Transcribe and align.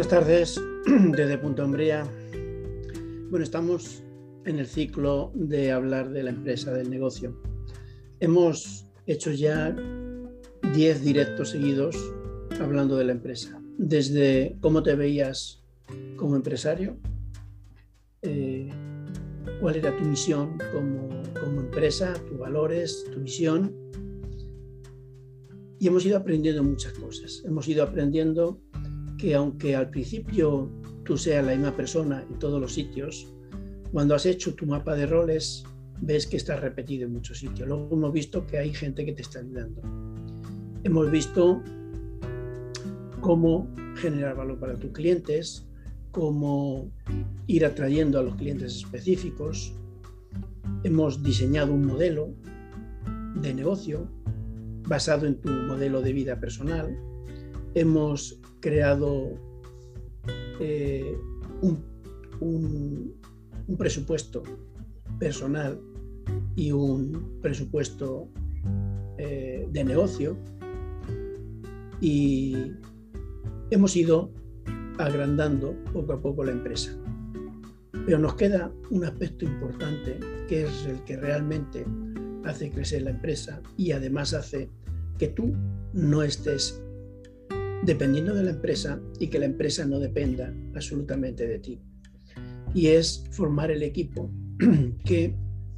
Buenas 0.00 0.18
tardes 0.18 0.60
desde 1.14 1.36
Punto 1.36 1.62
Umbría. 1.62 2.10
Bueno, 3.28 3.44
estamos 3.44 4.02
en 4.46 4.58
el 4.58 4.66
ciclo 4.66 5.30
de 5.34 5.72
hablar 5.72 6.08
de 6.08 6.22
la 6.22 6.30
empresa, 6.30 6.72
del 6.72 6.88
negocio. 6.88 7.38
Hemos 8.18 8.86
hecho 9.04 9.30
ya 9.30 9.76
10 10.72 11.04
directos 11.04 11.50
seguidos 11.50 11.94
hablando 12.62 12.96
de 12.96 13.04
la 13.04 13.12
empresa. 13.12 13.60
Desde 13.76 14.56
cómo 14.62 14.82
te 14.82 14.94
veías 14.94 15.62
como 16.16 16.34
empresario, 16.34 16.96
eh, 18.22 18.70
cuál 19.60 19.76
era 19.76 19.94
tu 19.94 20.04
misión 20.04 20.56
como, 20.72 21.10
como 21.38 21.60
empresa, 21.60 22.14
tus 22.26 22.38
valores, 22.38 23.04
tu 23.12 23.20
visión. 23.20 23.76
Y 25.78 25.88
hemos 25.88 26.06
ido 26.06 26.16
aprendiendo 26.16 26.64
muchas 26.64 26.94
cosas. 26.94 27.42
Hemos 27.44 27.68
ido 27.68 27.82
aprendiendo 27.82 28.62
que 29.20 29.34
aunque 29.34 29.76
al 29.76 29.90
principio 29.90 30.70
tú 31.04 31.18
seas 31.18 31.44
la 31.44 31.52
misma 31.52 31.76
persona 31.76 32.24
en 32.28 32.38
todos 32.38 32.60
los 32.60 32.72
sitios, 32.72 33.32
cuando 33.92 34.14
has 34.14 34.24
hecho 34.24 34.54
tu 34.54 34.66
mapa 34.66 34.94
de 34.94 35.06
roles, 35.06 35.64
ves 36.00 36.26
que 36.26 36.36
está 36.36 36.56
repetido 36.56 37.06
en 37.06 37.12
muchos 37.12 37.38
sitios. 37.38 37.68
Luego 37.68 37.88
hemos 37.92 38.12
visto 38.12 38.46
que 38.46 38.58
hay 38.58 38.72
gente 38.72 39.04
que 39.04 39.12
te 39.12 39.22
está 39.22 39.40
ayudando. 39.40 39.82
Hemos 40.84 41.10
visto 41.10 41.62
cómo 43.20 43.68
generar 43.96 44.36
valor 44.36 44.58
para 44.58 44.76
tus 44.76 44.92
clientes, 44.92 45.66
cómo 46.12 46.90
ir 47.46 47.66
atrayendo 47.66 48.18
a 48.18 48.22
los 48.22 48.36
clientes 48.36 48.76
específicos. 48.76 49.74
Hemos 50.84 51.22
diseñado 51.22 51.74
un 51.74 51.84
modelo 51.84 52.32
de 53.42 53.52
negocio 53.52 54.08
basado 54.88 55.26
en 55.26 55.38
tu 55.40 55.50
modelo 55.50 56.00
de 56.00 56.12
vida 56.12 56.40
personal. 56.40 56.96
Hemos 57.74 58.39
creado 58.60 59.34
eh, 60.60 61.16
un, 61.62 63.14
presupuesto 63.78 64.42
personal 65.18 65.80
y 66.56 66.72
un 66.72 67.38
presupuesto 67.40 68.28
eh, 69.18 69.68
de 69.70 69.84
negocio 69.84 70.36
y 72.00 72.56
hemos 73.70 73.96
ido 73.96 74.32
agrandando 74.98 75.74
poco 75.92 76.14
a 76.14 76.20
poco 76.20 76.44
la 76.44 76.52
empresa. 76.52 76.96
Pero 78.06 78.18
nos 78.18 78.34
queda 78.34 78.72
un 78.90 79.04
aspecto 79.04 79.44
importante 79.44 80.18
que 80.48 80.64
es 80.64 80.86
el 80.86 81.02
que 81.04 81.16
realmente 81.16 81.84
hace 82.44 82.70
crecer 82.70 83.02
la 83.02 83.10
empresa 83.10 83.60
y 83.76 83.92
además 83.92 84.34
hace 84.34 84.68
que 85.18 85.28
tú 85.28 85.54
no 85.92 86.22
estés 86.22 86.82
dependiendo 87.82 88.34
de 88.34 88.44
la 88.44 88.50
empresa 88.50 89.00
y 89.18 89.28
que 89.28 89.38
la 89.38 89.46
empresa 89.46 89.84
no 89.84 89.98
dependa 89.98 90.54
absolutamente 90.74 91.46
de 91.46 91.58
ti. 91.58 91.80
Y 92.74 92.88
es 92.88 93.24
formar 93.30 93.70
el 93.70 93.82
equipo 93.82 94.30
que 95.04 95.34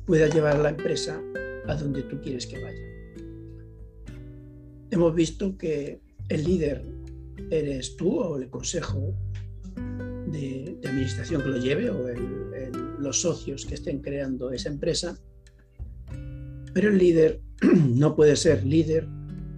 pueda 0.07 0.29
llevar 0.29 0.59
la 0.59 0.71
empresa 0.71 1.21
a 1.67 1.75
donde 1.75 2.03
tú 2.03 2.21
quieres 2.21 2.47
que 2.47 2.63
vaya. 2.63 2.93
Hemos 4.91 5.15
visto 5.15 5.57
que 5.57 6.01
el 6.29 6.45
líder 6.45 6.83
eres 7.51 7.97
tú 7.97 8.19
o 8.19 8.39
el 8.39 8.51
consejo 8.51 9.15
de, 10.31 10.79
administración 10.85 11.43
que 11.43 11.49
lo 11.49 11.59
lleve 11.59 11.91
o 11.91 12.07
los 12.99 13.21
socios 13.21 13.65
que 13.65 13.75
estén 13.75 14.01
creando 14.01 14.53
esa 14.53 14.69
empresa. 14.69 15.17
Pero 16.75 16.91
el 16.91 16.99
líder 16.99 17.41
no 17.89 18.15
puede 18.17 18.37
ser 18.37 18.65
líder, 18.65 19.07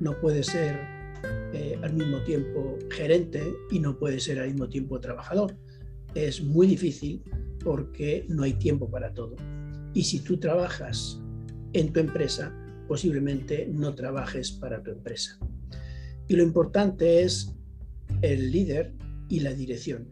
no 0.00 0.20
puede 0.20 0.42
ser 0.42 0.93
eh, 1.54 1.78
al 1.82 1.94
mismo 1.94 2.20
tiempo 2.24 2.76
gerente 2.90 3.40
y 3.70 3.78
no 3.78 3.96
puede 3.96 4.18
ser 4.18 4.40
al 4.40 4.48
mismo 4.48 4.68
tiempo 4.68 4.98
trabajador. 4.98 5.56
Es 6.14 6.42
muy 6.42 6.66
difícil 6.66 7.22
porque 7.62 8.26
no 8.28 8.42
hay 8.42 8.54
tiempo 8.54 8.90
para 8.90 9.14
todo. 9.14 9.36
Y 9.94 10.02
si 10.02 10.18
tú 10.18 10.38
trabajas 10.38 11.20
en 11.72 11.92
tu 11.92 12.00
empresa, 12.00 12.52
posiblemente 12.88 13.68
no 13.72 13.94
trabajes 13.94 14.50
para 14.50 14.82
tu 14.82 14.90
empresa. 14.90 15.38
Y 16.26 16.34
lo 16.34 16.42
importante 16.42 17.22
es 17.22 17.54
el 18.22 18.50
líder 18.50 18.92
y 19.28 19.40
la 19.40 19.52
dirección, 19.52 20.08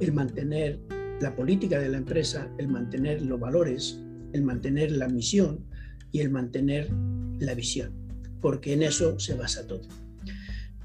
el 0.00 0.12
mantener 0.12 0.80
la 1.20 1.36
política 1.36 1.78
de 1.78 1.88
la 1.88 1.98
empresa, 1.98 2.50
el 2.58 2.68
mantener 2.68 3.22
los 3.22 3.38
valores, 3.38 4.00
el 4.32 4.42
mantener 4.42 4.90
la 4.90 5.08
misión 5.08 5.64
y 6.10 6.20
el 6.20 6.30
mantener 6.30 6.90
la 7.38 7.54
visión, 7.54 7.92
porque 8.40 8.72
en 8.72 8.82
eso 8.82 9.18
se 9.20 9.34
basa 9.34 9.66
todo. 9.66 9.88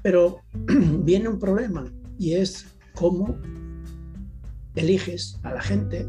Pero 0.02 0.40
viene 1.04 1.28
un 1.28 1.38
problema 1.38 1.84
y 2.18 2.34
es 2.34 2.66
cómo 2.94 3.38
eliges 4.74 5.38
a 5.42 5.54
la 5.54 5.60
gente 5.60 6.06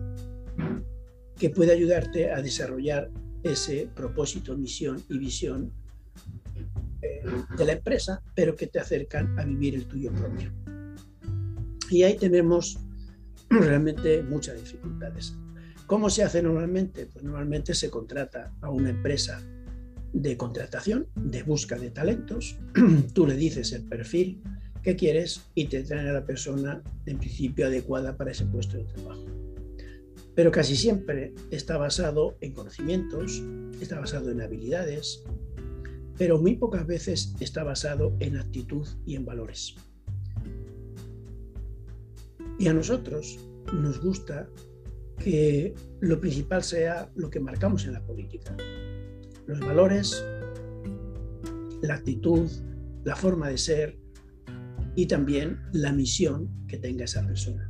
que 1.37 1.49
puede 1.49 1.71
ayudarte 1.73 2.31
a 2.31 2.41
desarrollar 2.41 3.09
ese 3.43 3.89
propósito, 3.95 4.55
misión 4.55 5.01
y 5.09 5.17
visión 5.17 5.71
eh, 7.01 7.23
de 7.57 7.65
la 7.65 7.73
empresa, 7.73 8.21
pero 8.35 8.55
que 8.55 8.67
te 8.67 8.79
acercan 8.79 9.37
a 9.39 9.43
vivir 9.43 9.73
el 9.75 9.85
tuyo 9.85 10.11
propio. 10.13 10.51
Y 11.89 12.03
ahí 12.03 12.15
tenemos 12.15 12.79
realmente 13.49 14.21
muchas 14.23 14.57
dificultades. 14.57 15.35
¿Cómo 15.87 16.09
se 16.09 16.23
hace 16.23 16.41
normalmente? 16.41 17.07
Pues 17.07 17.23
normalmente 17.25 17.73
se 17.73 17.89
contrata 17.89 18.53
a 18.61 18.69
una 18.69 18.91
empresa 18.91 19.41
de 20.13 20.37
contratación, 20.37 21.07
de 21.15 21.43
busca 21.43 21.77
de 21.77 21.91
talentos, 21.91 22.57
tú 23.13 23.27
le 23.27 23.35
dices 23.35 23.71
el 23.71 23.83
perfil 23.83 24.41
que 24.83 24.95
quieres 24.95 25.43
y 25.55 25.65
te 25.65 25.83
traen 25.83 26.07
a 26.07 26.13
la 26.13 26.25
persona 26.25 26.81
en 27.05 27.17
principio 27.19 27.67
adecuada 27.67 28.17
para 28.17 28.31
ese 28.31 28.45
puesto 28.45 28.77
de 28.77 28.83
trabajo. 28.85 29.25
Pero 30.35 30.51
casi 30.51 30.75
siempre 30.75 31.33
está 31.51 31.77
basado 31.77 32.37
en 32.41 32.53
conocimientos, 32.53 33.43
está 33.81 33.99
basado 33.99 34.31
en 34.31 34.41
habilidades, 34.41 35.23
pero 36.17 36.39
muy 36.39 36.55
pocas 36.55 36.85
veces 36.87 37.33
está 37.39 37.63
basado 37.63 38.15
en 38.19 38.37
actitud 38.37 38.87
y 39.05 39.15
en 39.15 39.25
valores. 39.25 39.75
Y 42.59 42.67
a 42.67 42.73
nosotros 42.73 43.39
nos 43.73 43.99
gusta 44.01 44.47
que 45.17 45.73
lo 45.99 46.19
principal 46.19 46.63
sea 46.63 47.11
lo 47.15 47.29
que 47.29 47.39
marcamos 47.39 47.85
en 47.85 47.93
la 47.93 48.05
política, 48.05 48.55
los 49.51 49.59
valores, 49.59 50.25
la 51.81 51.95
actitud, 51.95 52.49
la 53.03 53.17
forma 53.17 53.49
de 53.49 53.57
ser 53.57 53.99
y 54.95 55.07
también 55.07 55.59
la 55.73 55.91
misión 55.91 56.49
que 56.67 56.77
tenga 56.77 57.03
esa 57.03 57.27
persona. 57.27 57.69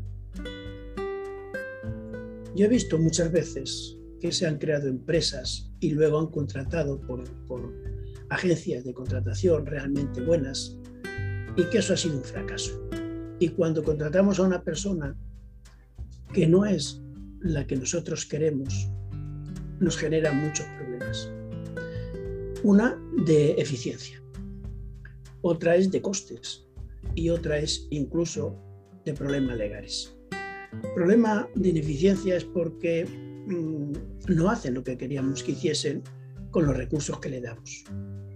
Yo 2.56 2.66
he 2.66 2.68
visto 2.68 3.00
muchas 3.00 3.32
veces 3.32 3.98
que 4.20 4.32
se 4.32 4.46
han 4.46 4.60
creado 4.60 4.90
empresas 4.90 5.72
y 5.80 5.90
luego 5.90 6.20
han 6.20 6.28
contratado 6.28 7.02
por, 7.02 7.24
por 7.48 7.74
agencias 8.30 8.84
de 8.84 8.94
contratación 8.94 9.66
realmente 9.66 10.22
buenas 10.22 10.78
y 11.58 11.64
que 11.64 11.80
eso 11.80 11.94
ha 11.94 11.98
sido 11.98 12.18
un 12.18 12.24
fracaso. 12.24 12.80
Y 13.40 13.50
cuando 13.50 13.84
contratamos 13.84 14.40
a 14.40 14.44
una 14.44 14.64
persona 14.64 15.18
que 16.32 16.46
no 16.46 16.64
es 16.64 17.02
la 17.40 17.66
que 17.66 17.76
nosotros 17.76 18.28
queremos, 18.28 18.88
nos 19.80 19.98
genera 19.98 20.32
muchos 20.32 20.68
problemas. 20.68 20.81
Una 22.64 22.96
de 23.26 23.54
eficiencia, 23.54 24.22
otra 25.42 25.76
es 25.76 25.90
de 25.90 26.00
costes 26.00 26.68
y 27.16 27.30
otra 27.30 27.58
es 27.58 27.88
incluso 27.90 28.56
de 29.04 29.14
problemas 29.16 29.58
legales. 29.58 30.16
El 30.72 30.94
problema 30.94 31.50
de 31.56 31.70
ineficiencia 31.70 32.38
es 32.38 32.46
porque 32.46 33.06
mm, 33.48 34.36
no 34.36 34.52
hacen 34.52 34.76
lo 34.76 34.84
que 34.84 34.96
queríamos 34.96 35.42
que 35.42 35.54
hiciesen 35.54 36.04
con 36.52 36.68
los 36.68 36.78
recursos 36.78 37.20
que 37.20 37.30
le 37.30 37.42
damos. 37.42 37.84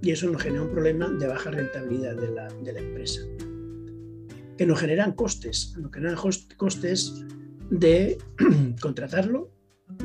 Y 0.02 0.10
eso 0.10 0.28
nos 0.28 0.42
genera 0.42 0.64
un 0.64 0.72
problema 0.72 1.08
de 1.08 1.28
baja 1.28 1.52
rentabilidad 1.52 2.16
de 2.16 2.32
la, 2.32 2.48
de 2.48 2.74
la 2.74 2.80
empresa. 2.80 3.22
Que 4.58 4.66
nos 4.66 4.80
generan 4.80 5.12
costes, 5.12 5.76
nos 5.78 5.92
generan 5.92 6.18
costes 6.58 7.14
de 7.70 8.18
contratarlo, 8.82 9.52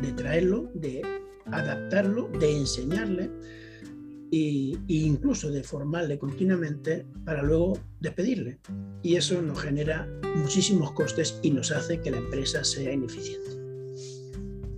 de 0.02 0.12
traerlo, 0.12 0.70
de 0.75 1.00
adaptarlo, 1.46 2.28
de 2.38 2.58
enseñarle 2.58 3.31
e, 4.32 4.79
incluso 4.88 5.50
de 5.50 5.62
formarle 5.62 6.19
continuamente 6.19 7.06
para 7.25 7.43
luego 7.43 7.79
despedirle. 8.00 8.59
Y 9.03 9.17
eso 9.17 9.41
nos 9.43 9.61
genera 9.61 10.09
muchísimos 10.37 10.93
costes 10.93 11.38
y 11.43 11.50
nos 11.50 11.71
hace 11.73 12.00
que 12.00 12.11
la 12.11 12.19
empresa 12.19 12.65
sea 12.65 12.93
ineficiente. 12.93 13.50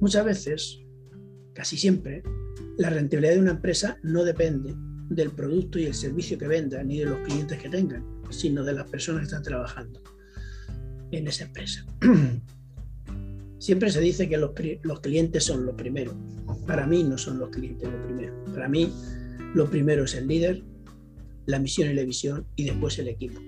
Muchas 0.01 0.25
veces, 0.25 0.81
casi 1.55 1.77
siempre, 1.77 2.23
la 2.79 2.91
rentabilidad 2.91 3.35
de 3.35 3.41
una 3.41 3.51
empresa 3.53 3.99
no 4.03 4.25
depende 4.25 4.75
del 5.09 5.31
producto 5.31 5.79
y 5.79 5.85
el 5.85 5.95
servicio 5.95 6.39
que 6.39 6.49
venda 6.49 6.83
ni 6.83 6.99
de 6.99 7.07
los 7.07 7.19
clientes 7.21 7.59
que 7.59 7.69
tengan, 7.69 8.05
sino 8.31 8.65
de 8.65 8.73
las 8.73 8.89
personas 8.89 9.21
que 9.21 9.27
están 9.27 9.43
trabajando 9.43 10.01
en 11.11 11.29
esa 11.29 11.45
empresa. 11.45 11.85
Siempre 13.59 13.91
se 13.93 14.01
dice 14.01 14.29
que 14.29 14.39
los, 14.39 14.53
los 14.83 15.01
clientes 15.01 15.45
son 15.45 15.67
lo 15.67 15.77
primero. 15.77 16.15
Para 16.67 16.87
mí 16.87 17.05
no 17.05 17.17
son 17.17 17.39
los 17.39 17.51
clientes 17.51 17.89
lo 17.89 18.03
primero. 18.03 18.35
Para 18.53 18.69
mí 18.69 18.93
lo 19.55 19.69
primero 19.69 20.05
es 20.05 20.15
el 20.15 20.27
líder, 20.27 20.63
la 21.47 21.59
misión 21.59 21.91
y 21.91 21.95
la 21.95 22.05
visión 22.05 22.47
y 22.57 22.65
después 22.65 22.99
el 22.99 23.09
equipo. 23.09 23.41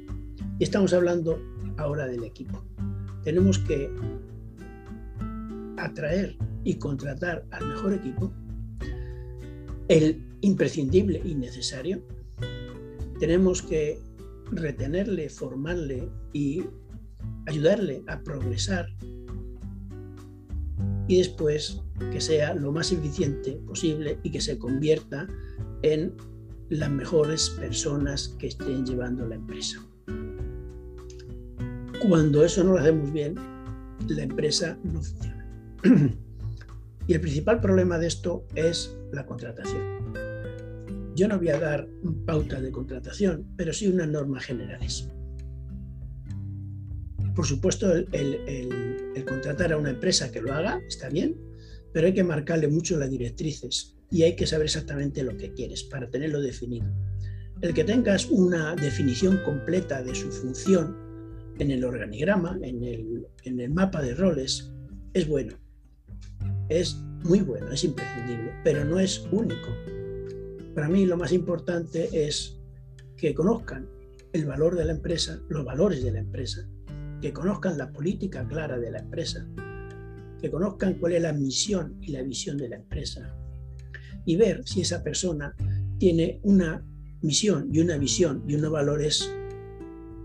Y 0.58 0.64
estamos 0.64 0.92
hablando 0.92 1.40
ahora 1.76 2.06
del 2.06 2.24
equipo. 2.24 2.62
Tenemos 3.22 3.58
que 3.58 3.90
atraer 5.76 6.36
y 6.64 6.74
contratar 6.74 7.44
al 7.50 7.68
mejor 7.68 7.94
equipo, 7.94 8.32
el 9.88 10.24
imprescindible 10.40 11.20
y 11.24 11.34
necesario. 11.34 12.02
Tenemos 13.18 13.62
que 13.62 13.98
retenerle, 14.50 15.28
formarle 15.28 16.08
y 16.32 16.64
ayudarle 17.46 18.02
a 18.06 18.22
progresar 18.22 18.88
y 21.06 21.18
después 21.18 21.83
que 22.12 22.20
sea 22.20 22.54
lo 22.54 22.72
más 22.72 22.92
eficiente 22.92 23.52
posible 23.66 24.18
y 24.22 24.30
que 24.30 24.40
se 24.40 24.58
convierta 24.58 25.26
en 25.82 26.14
las 26.70 26.90
mejores 26.90 27.50
personas 27.50 28.34
que 28.38 28.48
estén 28.48 28.86
llevando 28.86 29.26
la 29.26 29.36
empresa. 29.36 29.84
Cuando 32.06 32.44
eso 32.44 32.64
no 32.64 32.72
lo 32.72 32.78
hacemos 32.78 33.12
bien, 33.12 33.34
la 34.08 34.22
empresa 34.22 34.78
no 34.84 35.02
funciona. 35.02 35.46
Y 37.06 37.12
el 37.12 37.20
principal 37.20 37.60
problema 37.60 37.98
de 37.98 38.06
esto 38.06 38.46
es 38.54 38.96
la 39.12 39.26
contratación. 39.26 39.82
Yo 41.14 41.28
no 41.28 41.38
voy 41.38 41.50
a 41.50 41.60
dar 41.60 41.86
pautas 42.24 42.62
de 42.62 42.70
contratación, 42.72 43.46
pero 43.56 43.74
sí 43.74 43.86
unas 43.88 44.08
normas 44.08 44.46
generales. 44.46 45.10
Por 47.34 47.46
supuesto, 47.46 47.92
el, 47.94 49.24
contratar 49.26 49.72
a 49.72 49.76
una 49.76 49.90
empresa 49.90 50.30
que 50.30 50.40
lo 50.40 50.52
haga 50.52 50.80
está 50.88 51.08
bien, 51.08 51.36
pero 51.94 52.08
hay 52.08 52.12
que 52.12 52.24
marcarle 52.24 52.66
mucho 52.66 52.98
las 52.98 53.08
directrices 53.08 53.96
y 54.10 54.24
hay 54.24 54.34
que 54.34 54.46
saber 54.46 54.66
exactamente 54.66 55.22
lo 55.22 55.36
que 55.36 55.54
quieres 55.54 55.84
para 55.84 56.10
tenerlo 56.10 56.42
definido. 56.42 56.86
El 57.60 57.72
que 57.72 57.84
tengas 57.84 58.26
una 58.26 58.74
definición 58.74 59.38
completa 59.44 60.02
de 60.02 60.12
su 60.12 60.30
función 60.30 60.96
en 61.60 61.70
el 61.70 61.84
organigrama, 61.84 62.58
en 62.62 62.82
el, 62.82 63.26
en 63.44 63.60
el 63.60 63.70
mapa 63.70 64.02
de 64.02 64.12
roles, 64.14 64.72
es 65.14 65.28
bueno. 65.28 65.56
Es 66.68 66.96
muy 67.22 67.40
bueno, 67.40 67.70
es 67.70 67.84
imprescindible, 67.84 68.52
pero 68.64 68.84
no 68.84 68.98
es 68.98 69.24
único. 69.30 69.68
Para 70.74 70.88
mí 70.88 71.06
lo 71.06 71.16
más 71.16 71.32
importante 71.32 72.26
es 72.26 72.58
que 73.16 73.34
conozcan 73.34 73.88
el 74.32 74.46
valor 74.46 74.74
de 74.74 74.84
la 74.84 74.92
empresa, 74.92 75.40
los 75.48 75.64
valores 75.64 76.02
de 76.02 76.10
la 76.10 76.18
empresa, 76.18 76.68
que 77.22 77.32
conozcan 77.32 77.78
la 77.78 77.92
política 77.92 78.46
clara 78.48 78.78
de 78.78 78.90
la 78.90 78.98
empresa, 78.98 79.46
que 80.40 80.50
conozcan 80.50 80.94
cuál 80.94 81.14
es 81.14 81.22
la 81.22 81.32
misión 81.32 81.98
y 82.00 82.08
la 82.08 82.22
visión 82.22 82.56
de 82.56 82.68
la 82.68 82.76
empresa 82.76 83.34
y 84.24 84.36
ver 84.36 84.62
si 84.66 84.80
esa 84.80 85.02
persona 85.02 85.54
tiene 85.98 86.40
una 86.42 86.84
misión 87.22 87.68
y 87.72 87.80
una 87.80 87.96
visión 87.96 88.44
y 88.48 88.54
unos 88.54 88.72
valores 88.72 89.30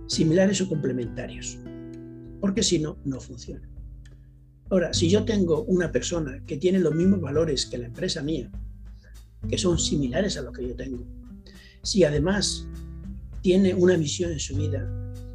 similares 0.08 0.60
o 0.62 0.68
complementarios, 0.68 1.58
porque 2.42 2.64
si 2.64 2.80
no, 2.80 2.98
no 3.06 3.20
funciona. 3.20 3.70
Ahora, 4.70 4.94
si 4.94 5.10
yo 5.10 5.26
tengo 5.26 5.64
una 5.64 5.92
persona 5.92 6.44
que 6.46 6.58
tiene 6.58 6.80
los 6.80 6.94
mismos 6.94 7.22
valores 7.22 7.66
que 7.66 7.78
la 7.78 7.88
empresa 7.88 8.22
mía, 8.22 8.52
que 9.48 9.58
son 9.58 9.80
similares 9.80 10.38
a 10.38 10.42
los 10.42 10.54
que 10.54 10.68
yo 10.68 10.76
tengo, 10.76 11.06
si 11.82 12.04
además 12.04 12.68
tiene 13.42 13.74
una 13.74 13.98
misión 13.98 14.32
en 14.32 14.40
su 14.40 14.56
vida 14.56 14.88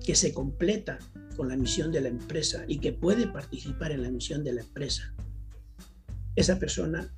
que 0.04 0.14
se 0.14 0.32
completa 0.32 0.98
con 1.36 1.48
la 1.48 1.56
misión 1.56 1.92
de 1.92 2.00
la 2.00 2.08
empresa 2.08 2.64
y 2.68 2.78
que 2.78 2.92
puede 2.92 3.26
participar 3.26 3.92
en 3.92 4.02
la 4.02 4.10
misión 4.10 4.44
de 4.44 4.52
la 4.52 4.62
empresa, 4.62 5.14
esa 6.36 6.58
persona 6.58 7.12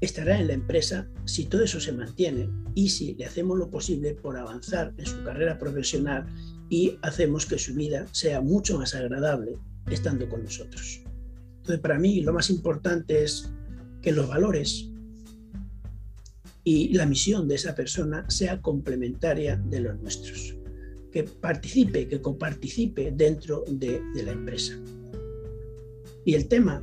estará 0.00 0.38
en 0.38 0.46
la 0.46 0.54
empresa 0.54 1.08
si 1.24 1.46
todo 1.46 1.62
eso 1.62 1.80
se 1.80 1.92
mantiene 1.92 2.48
y 2.74 2.88
si 2.88 3.14
le 3.14 3.26
hacemos 3.26 3.58
lo 3.58 3.70
posible 3.70 4.14
por 4.14 4.36
avanzar 4.36 4.94
en 4.96 5.06
su 5.06 5.22
carrera 5.22 5.58
profesional 5.58 6.26
y 6.70 6.98
hacemos 7.02 7.46
que 7.46 7.58
su 7.58 7.74
vida 7.74 8.06
sea 8.12 8.40
mucho 8.40 8.78
más 8.78 8.94
agradable 8.94 9.58
estando 9.90 10.28
con 10.28 10.44
nosotros. 10.44 11.02
Entonces, 11.58 11.80
para 11.80 11.98
mí 11.98 12.22
lo 12.22 12.32
más 12.32 12.48
importante 12.48 13.22
es 13.22 13.50
que 14.00 14.12
los 14.12 14.28
valores 14.28 14.88
y 16.64 16.94
la 16.94 17.06
misión 17.06 17.48
de 17.48 17.56
esa 17.56 17.74
persona 17.74 18.28
sea 18.30 18.60
complementaria 18.60 19.56
de 19.56 19.80
los 19.80 19.98
nuestros 20.00 20.59
que 21.10 21.24
participe, 21.24 22.08
que 22.08 22.20
coparticipe 22.20 23.12
dentro 23.12 23.64
de, 23.68 24.00
la 24.24 24.32
empresa. 24.32 24.78
Y 26.24 26.34
el 26.34 26.48
tema 26.48 26.82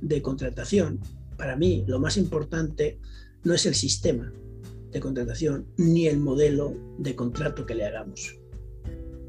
de 0.00 0.22
contratación, 0.22 1.00
para 1.36 1.56
mí 1.56 1.84
lo 1.86 2.00
más 2.00 2.16
importante 2.16 2.98
no 3.44 3.54
es 3.54 3.66
el 3.66 3.74
sistema 3.74 4.32
de 4.90 5.00
contratación 5.00 5.66
ni 5.76 6.06
el 6.06 6.18
modelo 6.18 6.74
de 6.98 7.14
contrato 7.14 7.66
que 7.66 7.74
le 7.74 7.84
hagamos. 7.84 8.38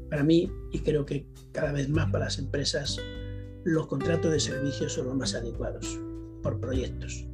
Para 0.08 0.24
mí, 0.24 0.50
y 0.72 0.80
creo 0.80 1.04
que 1.04 1.26
cada 1.52 1.72
vez 1.72 1.88
más 1.88 2.10
para 2.10 2.24
las 2.24 2.38
empresas, 2.38 2.98
los 3.64 3.86
contratos 3.86 4.32
de 4.32 4.40
servicios 4.40 4.94
son 4.94 5.06
los 5.06 5.16
más 5.16 5.34
adecuados 5.34 5.98
por 6.42 6.58
proyectos. 6.58 7.26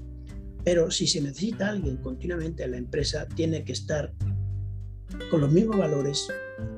Pero 0.65 0.91
si 0.91 1.07
se 1.07 1.21
necesita 1.21 1.69
alguien 1.69 1.99
continuamente 1.99 2.65
en 2.65 2.73
la 2.73 2.79
empresa, 2.79 3.29
tiene 3.29 3.65
que 3.65 3.73
estar 3.73 4.13
con 5.31 5.41
los 5.41 5.53
mismos 5.53 5.79
valores 5.79 6.29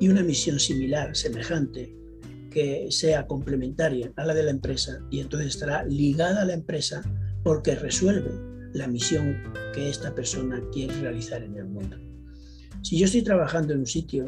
y 0.01 0.09
una 0.09 0.23
misión 0.23 0.59
similar, 0.59 1.15
semejante, 1.17 1.95
que 2.51 2.89
sea 2.91 3.27
complementaria 3.27 4.13
a 4.17 4.25
la 4.25 4.35
de 4.35 4.43
la 4.43 4.51
empresa 4.51 5.01
y 5.11 5.21
entonces 5.21 5.49
estará 5.49 5.85
ligada 5.85 6.43
a 6.43 6.47
la 6.47 6.55
empresa 6.55 7.03
porque 7.45 7.75
resuelve 7.75 8.31
la 8.73 8.87
misión 8.87 9.37
que 9.75 9.89
esta 9.89 10.15
persona 10.15 10.63
quiere 10.73 10.95
realizar 11.01 11.43
en 11.43 11.57
el 11.57 11.67
mundo. 11.67 11.97
Si 12.83 12.99
yo 12.99 13.07
estoy 13.07 13.23
trabajando 13.23 13.73
en 13.73 13.81
un 13.81 13.87
sitio 13.87 14.25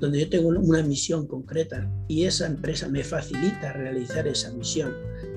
donde 0.00 0.20
yo 0.20 0.28
tengo 0.30 0.48
una 0.48 0.82
misión 0.82 1.26
concreta 1.26 1.90
y 2.08 2.24
esa 2.24 2.46
empresa 2.46 2.88
me 2.88 3.04
facilita 3.04 3.72
realizar 3.74 4.26
esa 4.26 4.52
misión 4.52 4.94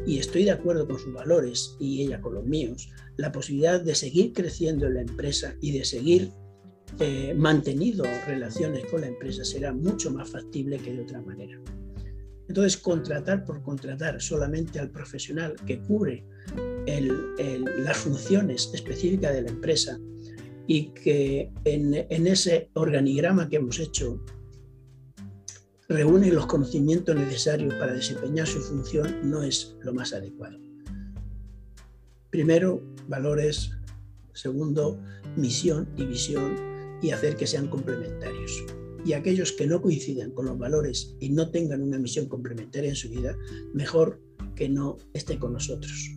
y 0.08 0.20
estoy 0.20 0.46
de 0.46 0.52
acuerdo 0.52 0.88
con 0.88 1.00
sus 1.00 1.14
valores 1.14 1.76
y 1.80 2.02
ella 2.04 2.22
con 2.22 2.36
los 2.36 2.46
míos, 2.46 2.90
la 3.18 3.32
posibilidad 3.32 3.82
de 3.82 3.96
seguir 3.96 4.32
creciendo 4.34 4.88
en 4.88 4.96
la 4.96 5.02
empresa 5.02 5.56
y 5.62 5.72
de 5.72 5.84
seguir 5.84 6.32
eh, 7.00 7.34
mantenido 7.36 8.04
relaciones 8.28 8.86
con 8.86 9.02
la 9.02 9.08
empresa 9.08 9.44
será 9.44 9.74
mucho 9.74 10.12
más 10.12 10.30
factible 10.30 10.78
que 10.78 10.94
de 10.94 11.02
otra 11.02 11.22
manera. 11.22 11.60
Entonces, 12.48 12.78
contratar 12.78 13.46
por 13.46 13.64
contratar 13.64 14.22
solamente 14.22 14.80
al 14.80 14.90
profesional 14.92 15.56
que 15.66 15.80
cubre 15.80 16.26
las 16.86 17.98
funciones 17.98 18.70
específicas 18.74 19.34
de 19.34 19.42
la 19.44 19.50
empresa 19.50 19.98
y 20.68 20.90
que 20.90 21.52
en, 21.64 21.94
en 21.94 22.28
ese 22.28 22.70
organigrama 22.74 23.48
que 23.48 23.56
hemos 23.56 23.80
hecho 23.80 24.22
reúne 25.88 26.32
los 26.32 26.46
conocimientos 26.46 27.16
necesarios 27.16 27.74
para 27.76 27.94
desempeñar 27.94 28.48
su 28.48 28.60
función 28.60 29.30
no 29.30 29.44
es 29.44 29.76
lo 29.82 29.94
más 29.94 30.14
adecuado. 30.14 30.60
Primero, 32.30 32.82
valores. 33.08 33.72
Segundo, 34.34 35.00
misión 35.36 35.88
y 35.96 36.06
visión 36.06 36.73
y 37.04 37.12
hacer 37.12 37.36
que 37.36 37.46
sean 37.46 37.68
complementarios. 37.68 38.64
Y 39.06 39.14
aquellos 39.14 39.52
que 39.52 39.68
no 39.68 39.82
coincidan 39.82 40.32
con 40.32 40.46
los 40.46 40.58
valores 40.58 41.16
y 41.20 41.30
no 41.30 41.52
tengan 41.52 41.82
una 41.82 42.00
misión 42.00 42.28
complementaria 42.28 42.90
en 42.90 42.96
su 42.96 43.10
vida, 43.10 43.38
mejor 43.74 44.22
que 44.56 44.70
no 44.70 44.98
esté 45.14 45.38
con 45.38 45.54
nosotros. 45.54 46.16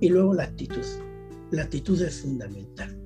Y 0.00 0.08
luego 0.08 0.34
la 0.34 0.44
actitud. 0.44 0.84
La 1.50 1.62
actitud 1.62 2.00
es 2.00 2.22
fundamental. 2.22 2.98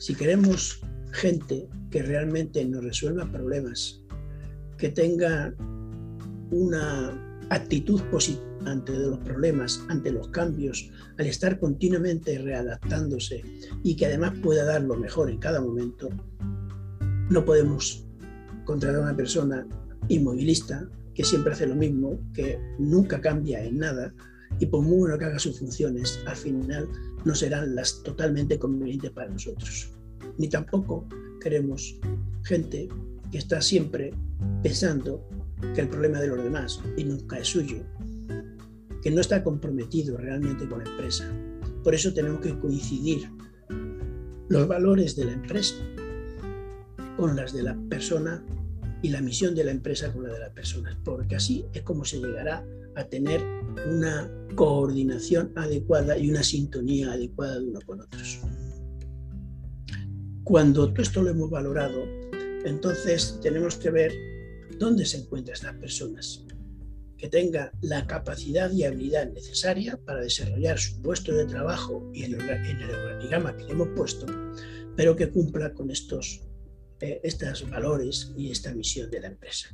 Si 0.00 0.14
queremos 0.14 0.80
gente 1.12 1.68
que 1.90 2.02
realmente 2.02 2.64
nos 2.64 2.82
resuelva 2.82 3.30
problemas, 3.30 4.02
que 4.76 4.88
tenga 4.88 5.54
una 6.50 7.46
actitud 7.50 8.02
positiva 8.10 8.55
ante 8.66 8.92
los 8.92 9.18
problemas, 9.18 9.84
ante 9.88 10.12
los 10.12 10.28
cambios, 10.28 10.90
al 11.18 11.26
estar 11.26 11.58
continuamente 11.58 12.38
readaptándose 12.38 13.42
y 13.82 13.96
que 13.96 14.06
además 14.06 14.34
pueda 14.42 14.64
dar 14.64 14.82
lo 14.82 14.96
mejor 14.96 15.30
en 15.30 15.38
cada 15.38 15.60
momento, 15.60 16.08
no 17.30 17.44
podemos 17.44 18.04
contratar 18.64 19.00
a 19.00 19.04
una 19.04 19.16
persona 19.16 19.66
inmovilista 20.08 20.88
que 21.14 21.24
siempre 21.24 21.52
hace 21.52 21.66
lo 21.66 21.74
mismo, 21.74 22.18
que 22.34 22.58
nunca 22.78 23.20
cambia 23.20 23.64
en 23.64 23.78
nada 23.78 24.12
y 24.58 24.66
por 24.66 24.82
muy 24.82 24.98
bueno 24.98 25.18
que 25.18 25.24
haga 25.24 25.38
sus 25.38 25.58
funciones, 25.58 26.20
al 26.26 26.36
final 26.36 26.88
no 27.24 27.34
serán 27.34 27.74
las 27.74 28.02
totalmente 28.02 28.58
convenientes 28.58 29.10
para 29.10 29.30
nosotros. 29.30 29.92
Ni 30.38 30.48
tampoco 30.48 31.08
queremos 31.40 31.98
gente 32.44 32.88
que 33.30 33.38
está 33.38 33.60
siempre 33.60 34.12
pensando 34.62 35.26
que 35.74 35.80
el 35.80 35.88
problema 35.88 36.20
de 36.20 36.28
los 36.28 36.42
demás 36.42 36.80
y 36.96 37.04
nunca 37.04 37.38
es 37.38 37.48
suyo 37.48 37.82
que 39.06 39.12
no 39.12 39.20
está 39.20 39.44
comprometido 39.44 40.16
realmente 40.16 40.68
con 40.68 40.82
la 40.82 40.90
empresa. 40.90 41.32
Por 41.84 41.94
eso 41.94 42.12
tenemos 42.12 42.40
que 42.40 42.58
coincidir 42.58 43.30
los 44.48 44.66
valores 44.66 45.14
de 45.14 45.26
la 45.26 45.32
empresa 45.34 45.76
con 47.16 47.36
las 47.36 47.52
de 47.52 47.62
la 47.62 47.78
persona 47.88 48.44
y 49.02 49.10
la 49.10 49.20
misión 49.20 49.54
de 49.54 49.62
la 49.62 49.70
empresa 49.70 50.12
con 50.12 50.24
la 50.24 50.32
de 50.32 50.40
la 50.40 50.52
persona, 50.52 51.00
porque 51.04 51.36
así 51.36 51.64
es 51.72 51.82
como 51.82 52.04
se 52.04 52.18
llegará 52.18 52.66
a 52.96 53.04
tener 53.04 53.44
una 53.88 54.28
coordinación 54.56 55.52
adecuada 55.54 56.18
y 56.18 56.28
una 56.28 56.42
sintonía 56.42 57.12
adecuada 57.12 57.60
de 57.60 57.68
uno 57.68 57.78
con 57.86 58.00
otros. 58.00 58.40
Cuando 60.42 60.88
todo 60.88 61.02
esto 61.02 61.22
lo 61.22 61.30
hemos 61.30 61.48
valorado, 61.48 62.02
entonces 62.64 63.38
tenemos 63.40 63.76
que 63.76 63.90
ver 63.92 64.12
dónde 64.80 65.06
se 65.06 65.18
encuentran 65.18 65.54
estas 65.54 65.74
personas, 65.76 66.44
que 67.18 67.28
tenga 67.28 67.72
la 67.80 68.06
capacidad 68.06 68.70
y 68.70 68.84
habilidad 68.84 69.30
necesaria 69.32 69.98
para 70.04 70.20
desarrollar 70.20 70.78
su 70.78 71.00
puesto 71.00 71.34
de 71.34 71.46
trabajo 71.46 72.10
y 72.12 72.24
en 72.24 72.34
el, 72.34 72.90
organigrama 72.90 73.56
que 73.56 73.64
le 73.64 73.72
hemos 73.72 73.88
puesto, 73.96 74.26
pero 74.96 75.16
que 75.16 75.30
cumpla 75.30 75.72
con 75.72 75.90
estos, 75.90 76.42
eh, 77.00 77.20
estos 77.22 77.68
valores 77.70 78.32
y 78.36 78.50
esta 78.50 78.74
misión 78.74 79.10
de 79.10 79.20
la 79.20 79.28
empresa. 79.28 79.68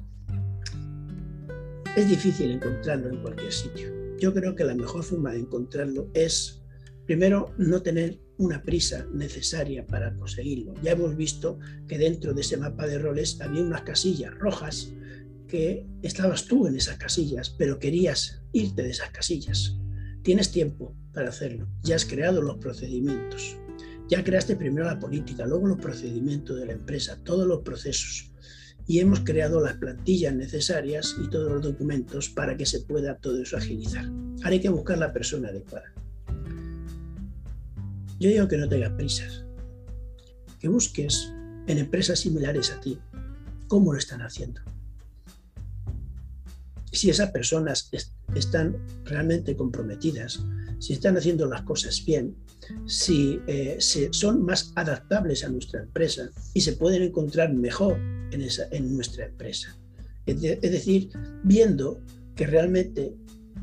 Es 1.97 2.09
difícil 2.09 2.53
encontrarlo 2.53 3.11
en 3.11 3.21
cualquier 3.21 3.53
sitio. 3.53 3.89
Yo 4.19 4.33
creo 4.33 4.55
que 4.55 4.65
la 4.65 4.75
mejor 4.75 5.03
forma 5.03 5.33
de 5.33 5.41
encontrarlo 5.41 6.09
es, 6.15 6.63
primero, 7.07 7.53
no 7.59 7.83
tener 7.83 8.19
una 8.39 8.63
prisa 8.63 9.07
necesaria 9.13 9.87
para 9.87 10.15
conseguirlo. 10.15 10.75
Ya 10.83 10.93
hemos 10.93 11.17
visto 11.17 11.59
que 11.89 11.99
dentro 11.99 12.33
de 12.33 12.41
ese 12.41 12.57
mapa 12.57 12.87
de 12.87 12.99
roles 12.99 13.41
había 13.41 13.63
unas 13.63 13.83
casillas 13.83 14.33
rojas 14.39 14.93
que 15.53 15.87
estabas 16.01 16.47
tú 16.47 16.67
en 16.67 16.77
esas 16.77 16.97
casillas, 16.97 17.51
pero 17.51 17.79
querías 17.79 18.41
irte 18.55 18.83
de 18.83 18.89
esas 18.89 19.11
casillas. 19.11 19.77
Tienes 20.23 20.51
tiempo 20.51 20.97
para 21.13 21.29
hacerlo. 21.29 21.69
Ya 21.83 21.97
has 21.97 22.07
creado 22.07 22.41
los 22.41 22.57
procedimientos. 22.57 23.59
Ya 24.09 24.25
creaste 24.25 24.57
primero 24.57 24.87
la 24.87 24.99
política, 24.99 25.45
luego 25.45 25.67
los 25.67 25.79
procedimientos 25.79 26.59
de 26.59 26.65
la 26.65 26.73
empresa, 26.73 27.19
todos 27.23 27.47
los 27.47 27.61
procesos. 27.61 28.33
Y 28.87 29.01
hemos 29.01 29.21
creado 29.21 29.61
las 29.61 29.75
plantillas 29.75 30.35
necesarias 30.35 31.17
y 31.23 31.29
todos 31.29 31.53
los 31.53 31.61
documentos 31.61 32.31
para 32.31 32.57
que 32.57 32.65
se 32.65 32.81
pueda 32.81 33.19
todo 33.19 33.43
eso 33.43 33.59
agilizar. 33.59 34.07
Ahora 34.07 34.49
hay 34.53 34.61
que 34.61 34.71
buscar 34.71 34.97
la 34.97 35.13
persona 35.13 35.51
adecuada. 35.51 35.93
Yo 38.19 38.31
digo 38.31 38.49
que 38.49 38.57
no 38.57 38.71
tengas 38.71 38.93
prisas, 38.93 39.45
que 40.59 40.69
busques 40.69 41.31
en 41.67 41.77
empresas 41.77 42.21
similares 42.21 42.71
a 42.71 42.81
ti 42.81 42.99
cómo 43.69 43.93
lo 43.93 43.99
están 43.99 44.23
haciendo. 44.23 44.63
Si 46.93 47.11
esas 47.11 47.31
personas 47.31 47.91
están 48.35 48.77
realmente 49.05 49.57
comprometidas, 49.57 50.45
si 50.79 50.93
están 50.93 51.17
haciendo 51.17 51.47
las 51.47 51.63
cosas 51.63 52.05
bien, 52.05 52.37
si 52.87 53.41
eh, 53.47 53.79
son 54.11 54.45
más 54.45 54.73
adaptables 54.77 55.45
a 55.45 55.49
nuestra 55.49 55.83
empresa 55.83 56.31
y 56.55 56.61
se 56.61 56.75
pueden 56.75 57.03
encontrar 57.03 57.53
mejor 57.55 57.99
en, 58.31 58.43
esa, 58.43 58.69
en 58.71 58.95
nuestra 58.95 59.27
empresa. 59.27 59.77
Es, 60.27 60.41
decir, 60.41 61.11
viendo 61.43 62.01
que 62.37 62.47
realmente 62.47 63.15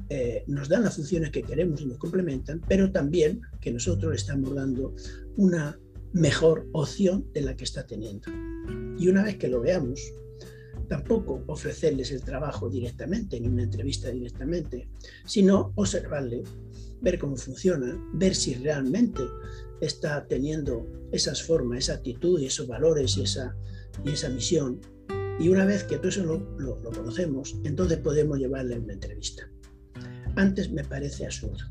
eh, 0.09 0.43
nos 0.47 0.67
dan 0.67 0.83
las 0.83 0.95
funciones 0.95 1.31
que 1.31 1.43
queremos 1.43 1.81
y 1.81 1.85
nos 1.85 1.97
complementan, 1.97 2.61
pero 2.67 2.91
también 2.91 3.41
que 3.61 3.71
nosotros 3.71 4.15
estamos 4.15 4.53
dando 4.55 4.93
una 5.37 5.79
mejor 6.13 6.67
opción 6.73 7.25
de 7.33 7.41
la 7.41 7.55
que 7.55 7.63
está 7.63 7.85
teniendo. 7.85 8.31
Y 8.97 9.07
una 9.07 9.23
vez 9.23 9.37
que 9.37 9.47
lo 9.47 9.61
veamos, 9.61 10.01
tampoco 10.89 11.43
ofrecerles 11.47 12.11
el 12.11 12.21
trabajo 12.23 12.69
directamente, 12.69 13.39
ni 13.39 13.47
una 13.47 13.63
entrevista 13.63 14.09
directamente, 14.09 14.89
sino 15.25 15.71
observarle, 15.75 16.43
ver 17.01 17.19
cómo 17.19 17.37
funciona, 17.37 17.97
ver 18.13 18.35
si 18.35 18.55
realmente 18.55 19.21
está 19.79 20.25
teniendo 20.27 20.85
esas 21.11 21.41
formas, 21.41 21.79
esa 21.79 21.93
actitud 21.93 22.39
y 22.39 22.47
esos 22.47 22.67
valores 22.67 23.15
y 23.17 23.23
esa, 23.23 23.55
y 24.03 24.11
esa 24.11 24.29
misión. 24.29 24.81
Y 25.39 25.47
una 25.47 25.65
vez 25.65 25.85
que 25.85 25.97
todo 25.97 26.09
eso 26.09 26.25
lo, 26.25 26.81
conocemos, 26.81 27.57
entonces 27.63 27.99
podemos 27.99 28.39
llevarle 28.39 28.77
una 28.77 28.93
entrevista 28.93 29.49
antes 30.35 30.71
me 30.71 30.83
parece 30.83 31.25
absurdo. 31.25 31.65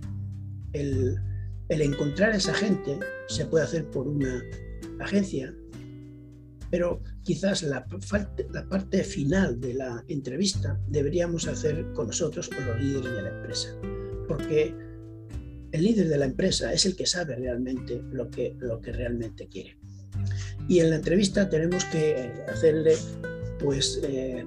El, 0.73 1.19
encontrar 1.69 2.33
a 2.33 2.37
esa 2.37 2.55
gente 2.55 2.99
se 3.29 3.45
puede 3.47 3.65
hacer 3.65 3.87
por 3.91 4.09
una 4.09 4.43
agencia, 5.01 5.55
pero 6.71 7.03
quizás 7.29 7.63
la, 7.63 7.87
la, 8.55 8.69
parte 8.71 9.05
final 9.05 9.61
de 9.61 9.75
la 9.75 10.03
entrevista 10.09 10.81
deberíamos 10.89 11.47
hacer 11.47 11.93
con 11.93 12.07
nosotros, 12.07 12.49
con 12.49 12.67
los 12.67 12.81
líderes 12.81 13.13
de 13.13 13.23
la 13.23 13.29
empresa, 13.29 13.69
porque 14.27 14.75
el 15.73 15.85
líder 15.85 16.09
de 16.09 16.17
la 16.17 16.25
empresa 16.25 16.73
es 16.73 16.87
el 16.87 16.97
que 16.97 17.05
sabe 17.05 17.37
realmente 17.37 18.01
lo 18.13 18.31
que, 18.31 18.57
lo 18.61 18.81
que 18.81 18.93
realmente 18.93 19.47
quiere. 19.47 19.77
Y 20.71 20.81
en 20.81 20.89
la 20.89 20.97
entrevista 20.97 21.51
tenemos 21.51 21.85
que 21.85 22.33
hacerle, 22.49 22.97
pues, 23.59 24.01
eh, 24.05 24.47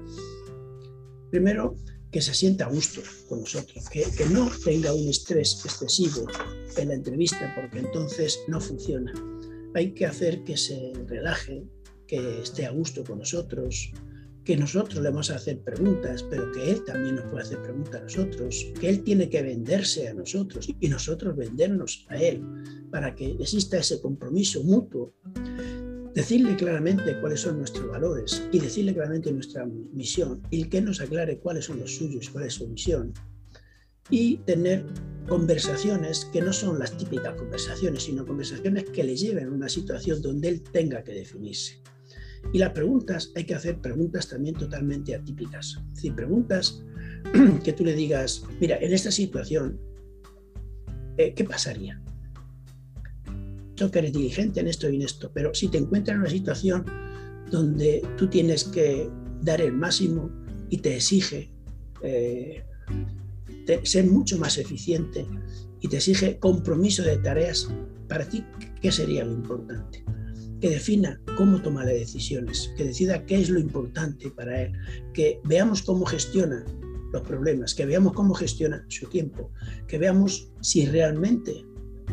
primero, 1.29 1.75
que 2.11 2.19
se 2.19 2.33
sienta 2.33 2.65
a 2.65 2.69
gusto 2.69 3.01
con 3.29 3.41
nosotros, 3.41 3.87
que, 3.89 4.07
no 4.31 4.49
tenga 4.65 4.91
un 4.91 5.07
estrés 5.07 5.63
excesivo 5.63 6.25
en 6.77 6.87
la 6.87 6.95
entrevista, 6.95 7.53
porque 7.55 7.77
entonces 7.77 8.39
no 8.47 8.59
funciona. 8.59 9.13
Hay 9.75 9.93
que 9.93 10.07
hacer 10.07 10.43
que 10.43 10.57
se 10.57 10.93
relaje, 11.05 11.63
que 12.11 12.41
esté 12.41 12.65
a 12.65 12.71
gusto 12.71 13.05
con 13.05 13.19
nosotros, 13.19 13.93
que 14.43 14.57
nosotros 14.57 15.01
le 15.01 15.09
vamos 15.09 15.31
a 15.31 15.35
hacer 15.35 15.61
preguntas, 15.61 16.25
pero 16.29 16.51
que 16.51 16.69
él 16.69 16.83
también 16.83 17.15
nos 17.15 17.31
puede 17.31 17.43
hacer 17.43 17.61
preguntas 17.61 18.01
a 18.01 18.03
nosotros, 18.03 18.67
que 18.81 18.89
él 18.89 19.01
tiene 19.05 19.29
que 19.29 19.41
venderse 19.41 20.09
a 20.09 20.13
nosotros 20.13 20.67
y 20.77 20.89
nosotros 20.89 21.37
vendernos 21.37 22.05
a 22.09 22.17
él, 22.17 22.43
para 22.91 23.15
que 23.15 23.31
exista 23.39 23.77
ese 23.77 24.01
compromiso 24.01 24.61
mutuo 24.61 25.13
decirle 26.13 26.57
claramente 26.57 27.17
cuáles 27.21 27.39
son 27.39 27.59
nuestros 27.59 27.87
valores 27.87 28.43
y 28.51 28.59
decirle 28.59 28.93
claramente 28.93 29.31
nuestra 29.31 29.65
misión 29.65 30.41
y 30.49 30.65
que 30.65 30.81
nos 30.81 30.99
aclare 30.99 31.39
cuáles 31.39 31.63
son 31.63 31.79
los 31.79 31.95
suyos 31.95 32.29
cuál 32.29 32.47
es 32.47 32.55
su 32.55 32.67
misión 32.67 33.13
y 34.09 34.35
tener 34.39 34.85
conversaciones 35.29 36.25
que 36.33 36.41
no 36.41 36.51
son 36.51 36.77
las 36.77 36.97
típicas 36.97 37.35
conversaciones, 37.35 38.03
sino 38.03 38.25
conversaciones 38.25 38.83
que 38.89 39.05
le 39.05 39.15
lleven 39.15 39.47
a 39.47 39.51
una 39.51 39.69
situación 39.69 40.21
donde 40.21 40.49
él 40.49 40.61
tenga 40.61 41.01
que 41.05 41.13
definirse. 41.13 41.81
Y 42.53 42.57
las 42.57 42.71
preguntas, 42.71 43.31
hay 43.35 43.45
que 43.45 43.55
hacer 43.55 43.79
preguntas 43.79 44.27
también 44.27 44.55
totalmente 44.55 45.15
atípicas. 45.15 45.79
Es 45.89 45.95
decir, 45.95 46.15
preguntas 46.15 46.83
que 47.63 47.73
tú 47.73 47.85
le 47.85 47.93
digas, 47.93 48.43
mira, 48.59 48.77
en 48.77 48.93
esta 48.93 49.11
situación, 49.11 49.79
eh, 51.17 51.33
¿qué 51.33 51.43
pasaría? 51.43 52.01
que 53.89 53.99
eres 53.99 54.13
dirigente 54.13 54.59
en 54.59 54.67
esto 54.67 54.89
y 54.89 54.97
en 54.97 55.01
esto, 55.03 55.31
pero 55.33 55.53
si 55.53 55.69
te 55.69 55.77
encuentras 55.77 56.15
en 56.15 56.21
una 56.21 56.29
situación 56.29 56.85
donde 57.49 58.05
tú 58.17 58.27
tienes 58.27 58.65
que 58.65 59.09
dar 59.41 59.61
el 59.61 59.73
máximo 59.73 60.29
y 60.69 60.77
te 60.77 60.95
exige 60.95 61.51
eh, 62.03 62.63
ser 63.83 64.05
mucho 64.05 64.37
más 64.37 64.57
eficiente 64.57 65.25
y 65.79 65.87
te 65.87 65.97
exige 65.97 66.37
compromiso 66.37 67.01
de 67.03 67.17
tareas, 67.17 67.69
para 68.07 68.27
ti, 68.27 68.43
¿qué 68.81 68.91
sería 68.91 69.23
lo 69.23 69.31
importante? 69.31 70.03
Que 70.61 70.69
defina 70.69 71.19
cómo 71.37 71.61
toma 71.61 71.83
las 71.83 71.95
decisiones, 71.95 72.71
que 72.77 72.85
decida 72.85 73.25
qué 73.25 73.41
es 73.41 73.49
lo 73.49 73.59
importante 73.59 74.29
para 74.29 74.61
él, 74.61 74.73
que 75.13 75.41
veamos 75.43 75.81
cómo 75.81 76.05
gestiona 76.05 76.63
los 77.11 77.23
problemas, 77.23 77.73
que 77.73 77.85
veamos 77.85 78.13
cómo 78.13 78.33
gestiona 78.33 78.85
su 78.87 79.07
tiempo, 79.07 79.51
que 79.87 79.97
veamos 79.97 80.51
si 80.61 80.85
realmente 80.85 81.65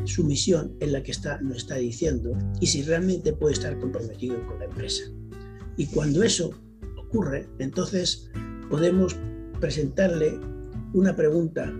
su 0.04 0.24
misión 0.24 0.74
en 0.80 0.92
la 0.92 1.02
que 1.02 1.10
está, 1.10 1.40
nos 1.42 1.58
está 1.58 1.76
diciendo 1.76 2.36
y 2.60 2.66
si 2.66 2.82
realmente 2.82 3.32
puede 3.32 3.54
estar 3.54 3.78
comprometido 3.78 4.44
con 4.46 4.58
la 4.58 4.64
empresa. 4.64 5.04
Y 5.76 5.86
cuando 5.86 6.22
eso 6.22 6.50
ocurre, 6.96 7.48
entonces 7.58 8.30
podemos 8.70 9.16
presentarle 9.60 10.38
una 10.94 11.14
pregunta 11.14 11.72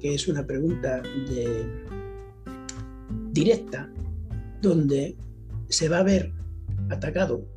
que 0.00 0.14
es 0.14 0.28
una 0.28 0.46
pregunta 0.46 1.00
de, 1.00 1.66
directa, 3.32 3.90
donde 4.60 5.16
se 5.68 5.88
va 5.88 5.98
a 5.98 6.02
ver 6.02 6.32
atacado 6.90 7.48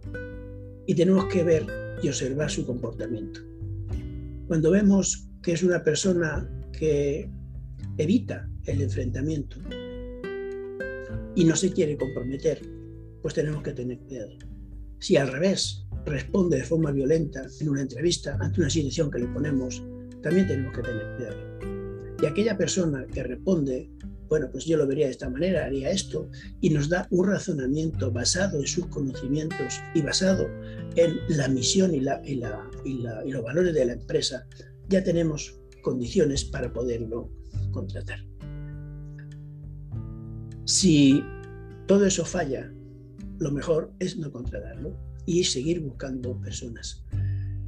y 0.85 0.95
tenemos 0.95 1.25
que 1.25 1.43
ver 1.43 1.65
y 2.01 2.09
observar 2.09 2.49
su 2.49 2.65
comportamiento. 2.65 3.41
Cuando 4.47 4.71
vemos 4.71 5.27
que 5.41 5.53
es 5.53 5.63
una 5.63 5.83
persona 5.83 6.49
que 6.71 7.29
evita 7.97 8.49
el 8.65 8.81
enfrentamiento, 8.81 9.57
y 11.37 11.45
no 11.45 11.55
se 11.55 11.71
quiere 11.71 11.95
comprometer, 11.95 12.59
pues 13.21 13.35
tenemos 13.35 13.61
que 13.61 13.71
tener 13.71 13.99
cuidado. 13.99 14.33
Si 14.97 15.17
al 15.17 15.31
revés 15.31 15.85
responde 16.03 16.57
de 16.57 16.63
forma 16.63 16.91
violenta 16.91 17.45
en 17.61 17.69
una 17.69 17.83
entrevista 17.83 18.35
ante 18.41 18.61
una 18.61 18.71
situación 18.71 19.11
que 19.11 19.19
le 19.19 19.27
ponemos, 19.27 19.83
también 20.23 20.47
tenemos 20.47 20.75
que 20.75 20.81
tener 20.81 21.15
cuidado. 21.15 21.37
Y 22.23 22.25
aquella 22.25 22.57
persona 22.57 23.05
que 23.05 23.21
responde, 23.21 23.87
bueno, 24.27 24.49
pues 24.51 24.65
yo 24.65 24.77
lo 24.77 24.87
vería 24.87 25.05
de 25.05 25.11
esta 25.11 25.29
manera, 25.29 25.65
haría 25.65 25.89
esto, 25.89 26.29
y 26.61 26.69
nos 26.69 26.89
da 26.89 27.07
un 27.11 27.27
razonamiento 27.27 28.11
basado 28.11 28.59
en 28.59 28.67
sus 28.67 28.87
conocimientos 28.87 29.81
y 29.93 30.01
basado 30.01 30.47
en 30.95 31.19
la 31.29 31.47
misión 31.47 31.93
y, 31.93 32.01
la, 32.01 32.21
y, 32.25 32.41
y 32.85 33.31
los 33.31 33.43
valores 33.43 33.73
de 33.73 33.85
la 33.85 33.93
empresa, 33.93 34.45
ya 34.89 35.03
tenemos 35.03 35.59
condiciones 35.81 36.45
para 36.45 36.71
poderlo 36.71 37.31
contratar. 37.71 38.19
Si 40.65 41.23
todo 41.87 42.05
eso 42.05 42.25
falla, 42.25 42.71
lo 43.39 43.51
mejor 43.51 43.93
es 43.99 44.17
no 44.17 44.31
contratarlo 44.31 44.97
y 45.25 45.43
seguir 45.43 45.81
buscando 45.81 46.39
personas. 46.41 47.05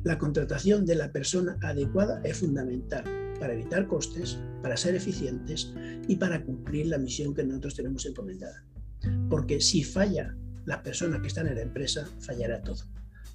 La 0.03 0.17
contratación 0.17 0.85
de 0.85 0.95
la 0.95 1.11
persona 1.11 1.57
adecuada 1.61 2.21
es 2.23 2.37
fundamental 2.37 3.03
para 3.39 3.53
evitar 3.53 3.87
costes, 3.87 4.37
para 4.61 4.77
ser 4.77 4.95
eficientes 4.95 5.73
y 6.07 6.15
para 6.15 6.43
cumplir 6.43 6.87
la 6.87 6.97
misión 6.97 7.33
que 7.33 7.43
nosotros 7.43 7.75
tenemos 7.75 8.05
encomendada. 8.05 8.63
Porque 9.29 9.61
si 9.61 9.83
falla 9.83 10.35
las 10.65 10.79
personas 10.79 11.21
que 11.21 11.27
están 11.27 11.47
en 11.47 11.55
la 11.55 11.61
empresa, 11.61 12.07
fallará 12.19 12.61
todo. 12.61 12.83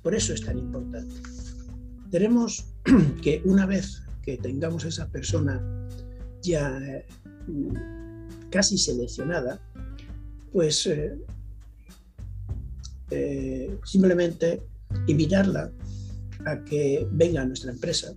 Por 0.02 0.14
eso 0.14 0.34
es 0.34 0.44
tan 0.44 0.58
importante. 0.58 1.14
Tenemos 2.11 2.73
que 3.23 3.42
una 3.44 3.66
vez 3.66 4.02
que 4.23 4.37
tengamos 4.37 4.84
a 4.84 4.88
esa 4.88 5.11
persona 5.11 5.62
ya 6.42 6.78
eh, 6.78 7.06
casi 8.50 8.78
seleccionada, 8.78 9.61
pues 10.52 10.87
eh, 10.87 11.18
eh, 13.11 13.78
simplemente 13.84 14.62
invitarla 15.06 15.73
a 16.46 16.64
que 16.64 17.06
venga 17.11 17.42
a 17.42 17.46
nuestra 17.46 17.73
empresa, 17.73 18.14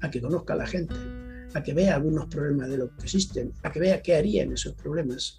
a 0.00 0.10
que 0.10 0.20
conozca 0.20 0.54
a 0.54 0.56
la 0.56 0.66
gente, 0.66 0.94
a 1.54 1.62
que 1.62 1.72
vea 1.72 1.94
algunos 1.94 2.26
problemas 2.26 2.68
de 2.68 2.78
lo 2.78 2.88
que 2.96 3.04
existen, 3.04 3.52
a 3.62 3.72
que 3.72 3.80
vea 3.80 4.02
qué 4.02 4.16
haría 4.16 4.42
en 4.42 4.52
esos 4.52 4.74
problemas. 4.74 5.36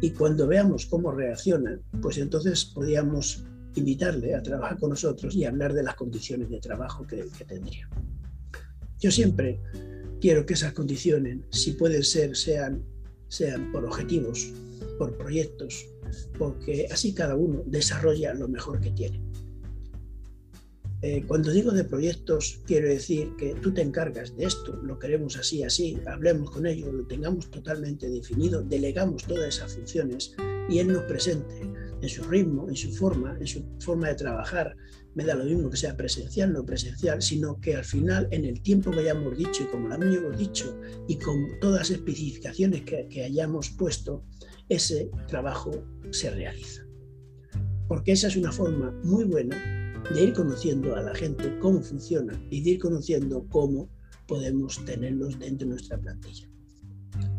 Y 0.00 0.10
cuando 0.10 0.46
veamos 0.46 0.86
cómo 0.86 1.10
reacciona, 1.12 1.80
pues 2.02 2.18
entonces 2.18 2.64
podríamos 2.66 3.44
invitarle 3.74 4.34
a 4.34 4.42
trabajar 4.42 4.78
con 4.78 4.90
nosotros 4.90 5.34
y 5.34 5.44
hablar 5.44 5.72
de 5.72 5.82
las 5.82 5.94
condiciones 5.94 6.50
de 6.50 6.58
trabajo 6.60 7.06
que, 7.06 7.24
tendría. 7.46 7.88
Yo 9.00 9.10
siempre 9.10 9.60
quiero 10.20 10.44
que 10.44 10.54
esas 10.54 10.72
condiciones, 10.72 11.38
si 11.50 11.72
pueden 11.72 12.02
ser, 12.02 12.36
sean, 12.36 12.82
sean 13.28 13.70
por 13.70 13.84
objetivos, 13.84 14.52
por 14.98 15.16
proyectos, 15.16 15.86
porque 16.38 16.88
así 16.90 17.14
cada 17.14 17.36
uno 17.36 17.62
desarrolla 17.66 18.34
lo 18.34 18.48
mejor 18.48 18.80
que 18.80 18.90
tiene. 18.90 19.22
Eh, 21.00 21.22
cuando 21.28 21.52
digo 21.52 21.70
de 21.70 21.84
proyectos, 21.84 22.60
quiero 22.66 22.88
decir 22.88 23.30
que 23.36 23.54
tú 23.54 23.72
te 23.72 23.82
encargas 23.82 24.36
de 24.36 24.46
esto, 24.46 24.74
lo 24.82 24.98
queremos 24.98 25.36
así, 25.36 25.62
así, 25.62 25.96
hablemos 26.06 26.50
con 26.50 26.66
ellos, 26.66 26.92
lo 26.92 27.06
tengamos 27.06 27.48
totalmente 27.52 28.08
definido, 28.08 28.64
delegamos 28.64 29.24
todas 29.24 29.54
esas 29.56 29.74
funciones 29.74 30.34
y 30.68 30.80
él 30.80 30.88
nos 30.88 31.04
presente 31.04 31.60
en 32.00 32.08
su 32.08 32.24
ritmo, 32.24 32.68
en 32.68 32.74
su 32.74 32.90
forma, 32.90 33.36
en 33.38 33.46
su 33.46 33.64
forma 33.78 34.08
de 34.08 34.16
trabajar. 34.16 34.74
Me 35.14 35.24
da 35.24 35.36
lo 35.36 35.44
mismo 35.44 35.70
que 35.70 35.76
sea 35.76 35.96
presencial, 35.96 36.52
no 36.52 36.64
presencial, 36.64 37.22
sino 37.22 37.60
que 37.60 37.76
al 37.76 37.84
final, 37.84 38.26
en 38.32 38.44
el 38.44 38.60
tiempo 38.60 38.90
que 38.90 39.00
hayamos 39.00 39.38
dicho 39.38 39.62
y 39.62 39.66
como 39.66 39.88
lo 39.88 39.94
hemos 39.94 40.36
dicho 40.36 40.80
y 41.06 41.16
con 41.16 41.60
todas 41.60 41.78
las 41.78 41.90
especificaciones 41.90 42.82
que, 42.82 43.06
que 43.08 43.22
hayamos 43.22 43.70
puesto, 43.70 44.24
ese 44.68 45.10
trabajo 45.28 45.70
se 46.10 46.30
realiza. 46.30 46.82
Porque 47.86 48.12
esa 48.12 48.26
es 48.26 48.36
una 48.36 48.52
forma 48.52 48.90
muy 49.02 49.24
buena 49.24 49.77
de 50.12 50.22
ir 50.22 50.32
conociendo 50.32 50.94
a 50.96 51.02
la 51.02 51.14
gente 51.14 51.58
cómo 51.60 51.82
funciona 51.82 52.40
y 52.50 52.62
de 52.62 52.70
ir 52.70 52.78
conociendo 52.78 53.46
cómo 53.50 53.88
podemos 54.26 54.84
tenerlos 54.84 55.38
dentro 55.38 55.66
de 55.66 55.74
nuestra 55.74 55.98
plantilla. 55.98 56.48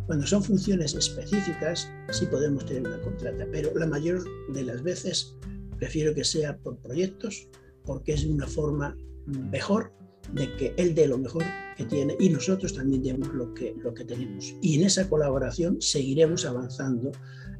Cuando 0.08 0.26
son 0.26 0.44
funciones 0.44 0.96
específicas, 0.96 1.90
sí 2.12 2.26
podemos 2.26 2.66
tener 2.66 2.88
una 2.88 3.02
contrata, 3.02 3.46
pero 3.52 3.72
la 3.76 3.86
mayor 3.86 4.24
de 4.52 4.64
las 4.64 4.82
veces 4.82 5.36
prefiero 5.78 6.14
que 6.14 6.24
sea 6.24 6.58
por 6.58 6.78
proyectos 6.80 7.48
porque 7.86 8.14
es 8.14 8.26
una 8.26 8.48
forma 8.48 8.96
mejor 9.28 9.94
de 10.34 10.56
que 10.58 10.74
él 10.78 10.96
dé 10.96 11.08
lo 11.08 11.18
mejor 11.18 11.44
que 11.78 11.86
tiene 11.86 12.16
y 12.20 12.30
nosotros 12.30 12.74
también 12.74 13.04
demos 13.04 13.34
lo 13.34 13.54
que, 13.54 13.76
lo 13.84 13.94
que 13.94 14.04
tenemos. 14.04 14.56
Y 14.62 14.80
en 14.80 14.86
esa 14.86 15.08
colaboración 15.08 15.82
seguiremos 15.82 16.46
avanzando 16.46 17.12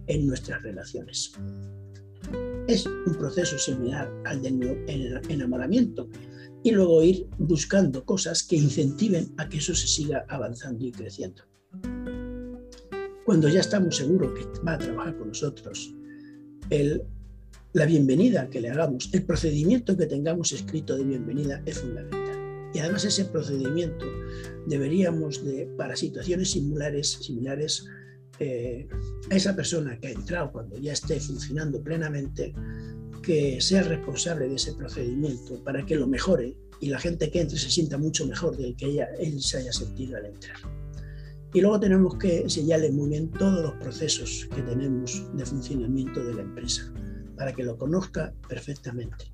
en 0.08 0.28
nuestras 0.28 0.62
relaciones. 0.64 1.34
Es 2.70 2.86
un 2.86 3.16
proceso 3.16 3.58
similar 3.58 4.14
al 4.26 4.44
del 4.44 5.20
enamoramiento 5.28 6.08
y 6.62 6.70
luego 6.70 7.02
ir 7.02 7.28
buscando 7.40 8.06
cosas 8.06 8.44
que 8.44 8.58
incentiven 8.58 9.34
a 9.38 9.50
que 9.50 9.58
eso 9.58 9.74
se 9.74 9.88
siga 9.88 10.24
avanzando 10.30 10.86
y 10.86 10.92
creciendo. 10.92 11.42
Cuando 13.26 13.50
ya 13.50 13.62
estamos 13.62 13.96
seguros 13.96 14.34
que 14.38 14.46
va 14.62 14.74
a 14.74 14.78
trabajar 14.78 15.18
con 15.18 15.30
nosotros, 15.30 15.96
la 17.74 17.86
bienvenida 17.88 18.52
que 18.52 18.62
le 18.62 18.70
hagamos, 18.70 19.10
el 19.14 19.26
procedimiento 19.26 19.98
que 19.98 20.06
tengamos 20.06 20.52
escrito 20.52 20.96
de 20.96 21.06
bienvenida 21.06 21.64
es 21.66 21.80
fundamental. 21.80 22.70
Y 22.76 22.78
además 22.78 23.04
ese 23.04 23.26
procedimiento 23.26 24.06
deberíamos 24.68 25.44
de, 25.44 25.66
para 25.76 25.96
situaciones 25.96 26.52
similares, 26.52 27.14
similares 27.14 27.88
eh, 28.40 28.88
a 29.30 29.36
esa 29.36 29.56
persona 29.56 30.00
que 30.00 30.08
ha 30.08 30.12
entrado 30.12 30.52
cuando 30.52 30.78
ya 30.78 30.94
esté 30.94 31.20
funcionando 31.20 31.82
plenamente, 31.82 32.54
que 33.22 33.60
sea 33.60 33.84
responsable 33.84 34.48
de 34.48 34.56
ese 34.56 34.74
procedimiento 34.74 35.64
para 35.64 35.86
que 35.86 35.96
lo 35.96 36.08
mejore 36.08 36.56
y 36.80 36.88
la 36.88 37.00
gente 37.00 37.30
que 37.30 37.42
entre 37.42 37.58
se 37.58 37.70
sienta 37.70 37.98
mucho 37.98 38.26
mejor 38.26 38.58
del 38.58 38.76
que 38.76 38.86
ella, 38.86 39.10
él 39.20 39.42
se 39.42 39.58
haya 39.58 39.74
sentido 39.74 40.18
al 40.18 40.28
entrar. 40.28 40.58
Y 41.54 41.62
luego 41.62 41.80
tenemos 41.80 42.16
que 42.18 42.42
enseñarle 42.42 42.92
muy 42.92 43.10
bien 43.10 43.30
todos 43.32 43.62
los 43.62 43.74
procesos 43.74 44.48
que 44.56 44.62
tenemos 44.62 45.26
de 45.36 45.46
funcionamiento 45.46 46.24
de 46.24 46.36
la 46.36 46.42
empresa 46.44 46.94
para 47.40 47.54
que 47.54 47.64
lo 47.64 47.78
conozca 47.78 48.34
perfectamente. 48.50 49.32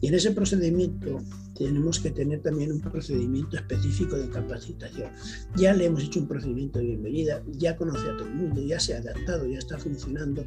Y 0.00 0.06
en 0.06 0.14
ese 0.14 0.30
procedimiento 0.30 1.18
tenemos 1.56 1.98
que 1.98 2.12
tener 2.12 2.40
también 2.40 2.70
un 2.70 2.80
procedimiento 2.80 3.56
específico 3.56 4.14
de 4.14 4.28
capacitación. 4.28 5.10
Ya 5.56 5.74
le 5.74 5.86
hemos 5.86 6.04
hecho 6.04 6.20
un 6.20 6.28
procedimiento 6.28 6.78
de 6.78 6.84
bienvenida, 6.84 7.42
ya 7.48 7.76
conoce 7.76 8.08
a 8.08 8.16
todo 8.16 8.28
el 8.28 8.34
mundo, 8.36 8.62
ya 8.62 8.78
se 8.78 8.94
ha 8.94 8.98
adaptado, 8.98 9.44
ya 9.48 9.58
está 9.58 9.76
funcionando. 9.76 10.44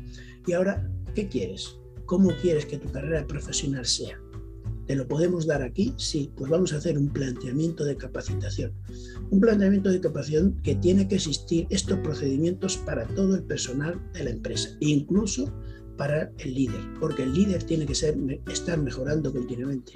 Y 0.47 0.53
ahora, 0.53 0.89
¿qué 1.13 1.27
quieres? 1.27 1.75
¿Cómo 2.05 2.31
quieres 2.41 2.65
que 2.65 2.77
tu 2.77 2.89
carrera 2.89 3.27
profesional 3.27 3.85
sea? 3.85 4.17
¿Te 4.87 4.95
lo 4.95 5.05
podemos 5.05 5.45
dar 5.45 5.63
aquí? 5.63 5.93
Sí, 5.97 6.31
pues 6.37 6.49
vamos 6.49 6.71
a 6.71 6.77
hacer 6.77 6.97
un 6.97 7.09
planteamiento 7.09 7.83
de 7.83 7.97
capacitación. 7.97 8.71
Un 9.31 9.41
planteamiento 9.41 9.89
de 9.89 9.99
capacitación 9.99 10.61
que 10.63 10.75
tiene 10.75 11.09
que 11.09 11.15
existir 11.15 11.67
estos 11.69 11.99
procedimientos 11.99 12.77
para 12.77 13.05
todo 13.07 13.35
el 13.35 13.43
personal 13.43 14.01
de 14.13 14.23
la 14.23 14.29
empresa, 14.29 14.69
incluso 14.79 15.53
para 15.97 16.31
el 16.39 16.53
líder, 16.53 16.81
porque 16.99 17.23
el 17.23 17.33
líder 17.33 17.63
tiene 17.63 17.85
que 17.85 17.93
estar 17.93 18.77
mejorando 18.79 19.31
continuamente, 19.31 19.93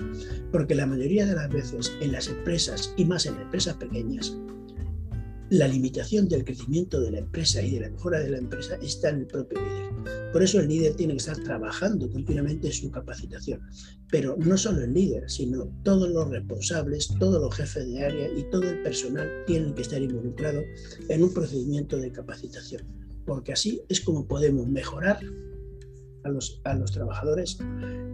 porque 0.51 0.75
la 0.75 0.85
mayoría 0.85 1.25
de 1.25 1.35
las 1.35 1.49
veces 1.49 1.91
en 2.01 2.11
las 2.11 2.27
empresas 2.27 2.93
y 2.97 3.05
más 3.05 3.25
en 3.25 3.39
empresas 3.39 3.75
pequeñas, 3.75 4.37
la 5.51 5.67
limitación 5.67 6.27
del 6.27 6.43
crecimiento 6.43 6.99
de 6.99 7.11
la 7.11 7.19
empresa 7.19 7.61
y 7.61 7.71
de 7.71 7.81
la 7.81 7.89
mejora 7.91 8.19
de 8.19 8.31
la 8.31 8.39
empresa 8.39 8.77
está 8.81 9.09
en 9.09 9.19
el 9.19 9.27
propio 9.27 9.59
líder. 9.59 10.31
Por 10.33 10.41
eso 10.41 10.59
el 10.59 10.67
líder 10.67 10.95
tiene 10.95 11.13
que 11.13 11.19
estar 11.19 11.37
trabajando 11.37 12.09
continuamente 12.09 12.67
en 12.67 12.73
su 12.73 12.89
capacitación. 12.89 13.61
Pero 14.09 14.35
no 14.37 14.57
solo 14.57 14.81
el 14.81 14.93
líder, 14.93 15.29
sino 15.29 15.67
todos 15.83 16.09
los 16.09 16.29
responsables, 16.29 17.09
todos 17.19 17.41
los 17.41 17.55
jefes 17.55 17.87
de 17.87 18.03
área 18.03 18.27
y 18.35 18.43
todo 18.49 18.63
el 18.63 18.81
personal 18.81 19.29
tienen 19.45 19.73
que 19.75 19.83
estar 19.83 20.01
involucrados 20.01 20.63
en 21.09 21.23
un 21.23 21.33
procedimiento 21.33 21.97
de 21.97 22.11
capacitación. 22.11 22.83
Porque 23.25 23.53
así 23.53 23.81
es 23.87 24.01
como 24.01 24.27
podemos 24.27 24.67
mejorar 24.67 25.19
a 26.25 26.29
los, 26.29 26.91
trabajadores, 26.91 27.57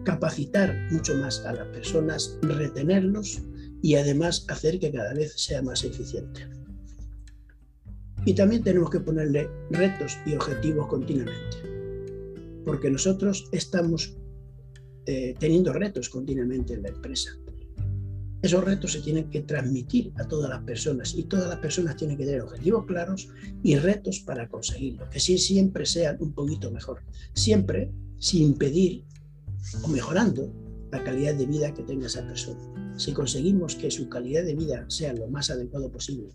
capacitar 0.04 0.76
mucho 0.91 1.15
más 1.15 1.43
a 1.45 1.54
las 1.54 1.67
personas, 1.67 2.38
retenerlos 2.41 3.41
y 3.82 3.95
además 3.95 4.45
hacer 4.50 4.80
que 4.80 4.91
cada 4.91 5.13
vez 5.13 5.34
sea 5.36 5.62
más 5.62 5.84
eficiente. 5.84 6.47
Y 8.26 8.36
también 8.36 8.63
tenemos 8.63 8.89
que 8.91 9.00
ponerle 9.00 9.50
retos 9.71 10.17
y 10.26 10.36
objetivos 10.36 10.88
continuamente, 10.88 11.58
porque 12.65 12.91
nosotros 12.91 13.50
estamos 13.52 14.15
eh, 15.08 15.34
teniendo 15.39 15.74
retos 15.74 16.10
continuamente 16.10 16.74
en 16.74 16.84
la 16.84 16.89
empresa. 16.89 17.32
Esos 18.41 18.63
retos 18.63 18.93
se 18.93 19.01
tienen 19.01 19.30
que 19.30 19.41
transmitir 19.41 20.12
a 20.17 20.27
todas 20.27 20.49
las 20.49 20.63
personas 20.63 21.13
y 21.15 21.23
todas 21.23 21.47
las 21.47 21.60
personas 21.60 21.95
tienen 21.95 22.17
que 22.17 22.25
tener 22.25 22.41
objetivos 22.41 22.86
claros 22.86 23.30
y 23.62 23.75
retos 23.75 24.19
para 24.19 24.49
conseguirlo, 24.49 25.10
que 25.10 25.19
sí 25.19 25.38
siempre 25.38 25.86
sean 25.86 26.17
un 26.19 26.34
poquito 26.34 26.71
mejor, 26.71 27.04
siempre 27.34 27.91
sin 28.17 28.56
pedir 28.56 29.04
o 29.84 29.88
mejorando 29.88 30.51
la 30.91 31.04
calidad 31.04 31.36
de 31.36 31.45
vida 31.45 31.73
que 31.73 31.84
tenga 31.84 32.08
esa 32.08 32.25
persona. 32.25 32.60
Si 32.97 33.13
conseguimos 33.13 33.75
que 33.75 33.91
su 33.91 34.10
calidad 34.10 34.43
de 34.43 34.56
vida 34.56 34.86
sea 34.89 35.13
lo 35.13 35.27
más 35.27 35.49
adecuado 35.49 35.91
posible, 35.91 36.30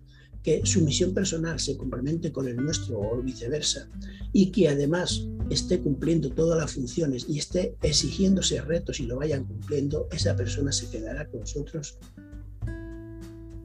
que 0.46 0.64
su 0.64 0.80
misión 0.82 1.12
personal 1.12 1.58
se 1.58 1.76
complemente 1.76 2.30
con 2.30 2.46
el 2.46 2.54
nuestro 2.54 3.00
o 3.00 3.20
viceversa, 3.20 3.88
y 4.32 4.52
que 4.52 4.68
además 4.68 5.26
esté 5.50 5.80
cumpliendo 5.80 6.30
todas 6.30 6.56
las 6.56 6.72
funciones 6.72 7.26
y 7.28 7.40
esté 7.40 7.74
exigiéndose 7.82 8.60
retos 8.60 9.00
y 9.00 9.06
lo 9.06 9.16
vayan 9.16 9.44
cumpliendo, 9.44 10.06
esa 10.12 10.36
persona 10.36 10.70
se 10.70 10.88
quedará 10.88 11.26
con 11.26 11.40
nosotros 11.40 11.98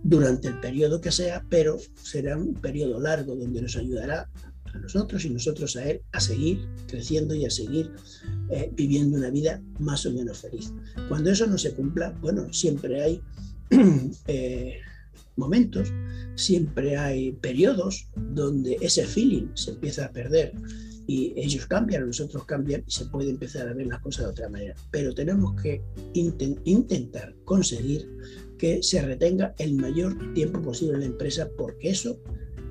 durante 0.01 0.47
el 0.47 0.59
periodo 0.59 0.99
que 0.99 1.11
sea, 1.11 1.45
pero 1.49 1.77
será 2.01 2.35
un 2.35 2.55
periodo 2.55 2.99
largo 2.99 3.35
donde 3.35 3.61
nos 3.61 3.77
ayudará 3.77 4.27
a 4.73 4.77
nosotros 4.79 5.23
y 5.23 5.29
nosotros 5.29 5.75
a 5.75 5.87
él 5.87 6.01
a 6.13 6.19
seguir 6.19 6.67
creciendo 6.87 7.35
y 7.35 7.45
a 7.45 7.51
seguir 7.51 7.91
eh, 8.49 8.71
viviendo 8.73 9.19
una 9.19 9.29
vida 9.29 9.61
más 9.77 10.03
o 10.07 10.11
menos 10.11 10.39
feliz. 10.39 10.73
Cuando 11.07 11.29
eso 11.29 11.45
no 11.45 11.59
se 11.59 11.75
cumpla, 11.75 12.09
bueno, 12.21 12.51
siempre 12.51 13.03
hay 13.03 13.21
eh, 14.25 14.79
momentos, 15.41 15.91
siempre 16.35 16.95
hay 16.95 17.33
periodos 17.33 18.07
donde 18.15 18.77
ese 18.79 19.05
feeling 19.05 19.47
se 19.55 19.71
empieza 19.71 20.05
a 20.05 20.11
perder 20.11 20.53
y 21.07 21.33
ellos 21.35 21.65
cambian, 21.65 22.05
nosotros 22.05 22.45
cambian 22.45 22.83
y 22.87 22.91
se 22.91 23.05
puede 23.07 23.29
empezar 23.31 23.67
a 23.67 23.73
ver 23.73 23.87
las 23.87 23.99
cosas 23.99 24.25
de 24.25 24.31
otra 24.31 24.49
manera. 24.49 24.75
Pero 24.91 25.13
tenemos 25.13 25.59
que 25.61 25.81
intentar 26.13 27.35
conseguir 27.43 28.07
que 28.57 28.81
se 28.83 29.01
retenga 29.01 29.53
el 29.57 29.73
mayor 29.75 30.33
tiempo 30.33 30.61
posible 30.61 30.93
en 30.93 30.99
la 31.01 31.05
empresa 31.07 31.49
porque 31.57 31.89
eso 31.89 32.19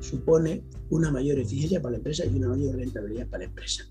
supone 0.00 0.64
una 0.88 1.10
mayor 1.10 1.38
eficiencia 1.38 1.82
para 1.82 1.92
la 1.92 1.98
empresa 1.98 2.24
y 2.24 2.36
una 2.36 2.48
mayor 2.48 2.76
rentabilidad 2.76 3.28
para 3.28 3.44
la 3.44 3.50
empresa. 3.50 3.84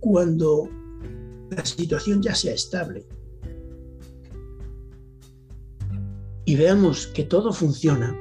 Cuando 0.00 0.68
la 1.50 1.64
situación 1.64 2.20
ya 2.20 2.34
sea 2.34 2.52
estable 2.52 3.06
y 6.46 6.54
veamos 6.54 7.08
que 7.08 7.24
todo 7.24 7.52
funciona, 7.52 8.16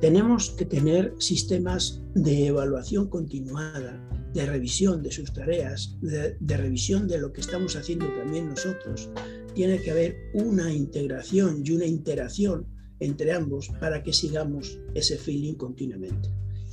tenemos 0.00 0.50
que 0.50 0.66
tener 0.66 1.14
sistemas 1.18 2.02
de 2.14 2.48
evaluación 2.48 3.08
continuada, 3.08 4.06
de 4.34 4.44
revisión 4.44 5.02
de 5.02 5.12
sus 5.12 5.32
tareas, 5.32 5.96
de, 6.02 6.36
revisión 6.56 7.06
de 7.06 7.18
lo 7.18 7.32
que 7.32 7.40
estamos 7.40 7.76
haciendo 7.76 8.06
también 8.18 8.50
nosotros. 8.50 9.08
Tiene 9.54 9.80
que 9.80 9.92
haber 9.92 10.16
una 10.34 10.74
integración 10.74 11.62
y 11.64 11.70
una 11.70 11.86
interacción 11.86 12.66
entre 12.98 13.32
ambos 13.32 13.70
para 13.80 14.02
que 14.02 14.12
sigamos 14.12 14.78
ese 14.94 15.16
feeling 15.16 15.54
continuamente. 15.54 16.28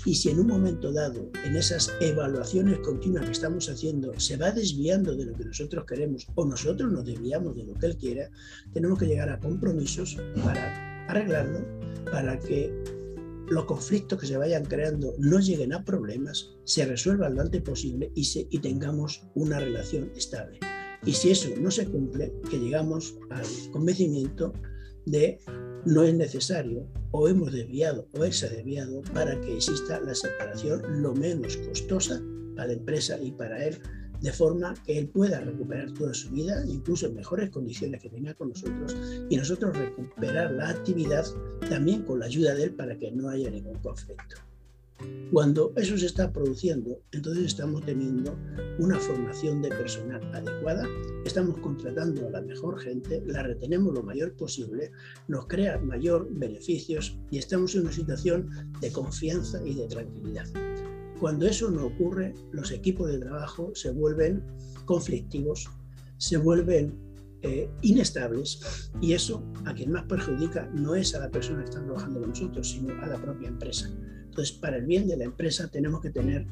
Y 0.06 0.16
si 0.16 0.30
en 0.30 0.40
un 0.40 0.48
momento 0.48 0.92
dado, 0.92 1.30
en 1.46 1.56
esas 1.56 1.94
evaluaciones 2.00 2.80
continuas 2.80 3.26
que 3.26 3.32
estamos 3.32 3.70
haciendo, 3.70 4.20
se 4.20 4.36
va 4.36 4.52
desviando 4.52 5.16
de 5.16 5.26
lo 5.26 5.34
que 5.36 5.46
nosotros 5.46 5.86
queremos 5.86 6.28
o 6.36 6.46
nosotros 6.46 6.92
nos 6.92 7.06
desviamos 7.06 7.56
de 7.56 7.66
lo 7.66 7.76
que 7.76 7.86
él 7.86 7.98
quiera, 7.98 8.30
tenemos 8.74 8.98
que 8.98 9.06
llegar 9.06 9.30
a 9.30 9.40
compromisos 9.40 10.18
para 10.44 11.06
arreglarlo, 11.08 11.60
para 12.12 12.40
que 12.40 12.74
los 13.50 13.66
conflictos 13.66 14.20
que 14.20 14.28
se 14.28 14.38
vayan 14.38 14.66
creando 14.66 15.14
no 15.20 15.40
lleguen 15.40 15.74
a 15.74 15.84
problemas, 15.84 16.50
se 16.64 16.86
resuelvan 16.86 17.36
lo 17.36 17.42
antes 17.42 17.62
posible 17.62 18.12
y, 18.16 18.28
y 18.50 18.60
tengamos 18.60 19.24
una 19.36 19.60
relación 19.60 20.12
estable. 20.16 20.60
Y 21.06 21.14
si 21.14 21.32
eso 21.32 21.50
no 21.60 21.70
se 21.70 21.88
cumple, 21.88 22.34
que 22.50 22.60
llegamos 22.60 23.16
al 23.30 23.46
convencimiento 23.72 24.54
de 25.06 25.40
no 25.86 26.04
es 26.04 26.14
necesario 26.14 26.88
o 27.12 27.28
hemos 27.28 27.52
desviado 27.52 28.08
o 28.14 28.20
desviado 28.20 29.02
para 29.14 29.40
que 29.42 29.56
exista 29.56 30.00
la 30.00 30.16
separación 30.16 31.02
lo 31.02 31.14
menos 31.14 31.58
costosa 31.58 32.22
para 32.56 32.68
la 32.68 32.74
empresa 32.74 33.20
y 33.22 33.32
para 33.32 33.66
él, 33.66 33.78
de 34.22 34.32
forma 34.32 34.76
que 34.86 35.00
él 35.00 35.08
pueda 35.10 35.40
recuperar 35.40 35.92
toda 35.94 36.14
su 36.14 36.30
vida, 36.30 36.64
incluso 36.68 37.08
en 37.08 37.16
mejores 37.16 37.50
condiciones 37.50 38.02
que 38.02 38.10
tenga 38.10 38.34
con 38.36 38.50
nosotros, 38.50 38.96
y 39.30 39.36
nosotros 39.36 39.76
recuperar 39.76 40.52
la 40.52 40.70
actividad 40.70 41.26
también 41.70 42.04
con 42.04 42.20
la 42.20 42.28
ayuda 42.28 42.54
de 42.54 42.66
él 42.66 42.76
para 42.76 42.98
que 42.98 43.12
no 43.12 43.30
haya 43.30 43.50
ningún 43.50 43.80
conflicto. 43.80 44.51
Cuando 45.32 45.72
eso 45.78 45.98
se 45.98 46.08
está 46.08 46.34
produciendo, 46.34 47.00
entonces 47.14 47.46
estamos 47.46 47.86
teniendo 47.86 48.38
una 48.80 49.00
formación 49.00 49.62
de 49.62 49.70
personal 49.70 50.22
adecuada, 50.34 50.86
estamos 51.24 51.58
contratando 51.60 52.28
a 52.28 52.32
la 52.32 52.42
mejor 52.42 52.82
gente, 52.82 53.24
la 53.26 53.42
retenemos 53.42 53.94
lo 53.94 54.04
mayor 54.04 54.36
posible, 54.36 54.92
nos 55.30 55.48
crea 55.48 55.80
mayor 55.80 56.28
beneficios 56.32 57.18
y 57.30 57.38
estamos 57.38 57.76
en 57.76 57.84
una 57.84 57.94
situación 57.94 58.50
de 58.82 58.92
confianza 58.92 59.66
y 59.66 59.76
de 59.76 59.88
tranquilidad. 59.88 60.48
Cuando 61.22 61.46
eso 61.48 61.72
no 61.72 61.86
ocurre, 61.86 62.34
los 62.52 62.72
equipos 62.72 63.10
de 63.10 63.20
trabajo 63.20 63.72
se 63.74 63.92
vuelven 63.92 64.44
conflictivos, 64.84 65.70
se 66.18 66.36
vuelven 66.36 67.11
eh, 67.44 67.70
inestables 67.82 68.92
y 69.02 69.14
eso 69.14 69.44
a 69.66 69.74
quien 69.74 69.92
más 69.92 70.04
perjudica 70.04 70.70
no 70.74 70.96
es 70.96 71.16
a 71.16 71.20
la 71.20 71.30
persona 71.30 71.60
que 71.60 71.70
está 71.70 71.84
trabajando 71.84 72.20
con 72.20 72.30
nosotros, 72.30 72.70
sino 72.70 72.94
a 73.02 73.08
la 73.08 73.22
propia 73.22 73.48
empresa. 73.48 73.90
Entonces, 74.26 74.54
para 74.54 74.78
el 74.78 74.86
bien 74.86 75.08
de 75.08 75.18
la 75.18 75.26
empresa 75.26 75.68
tenemos 75.68 76.02
que 76.02 76.10
tener 76.10 76.48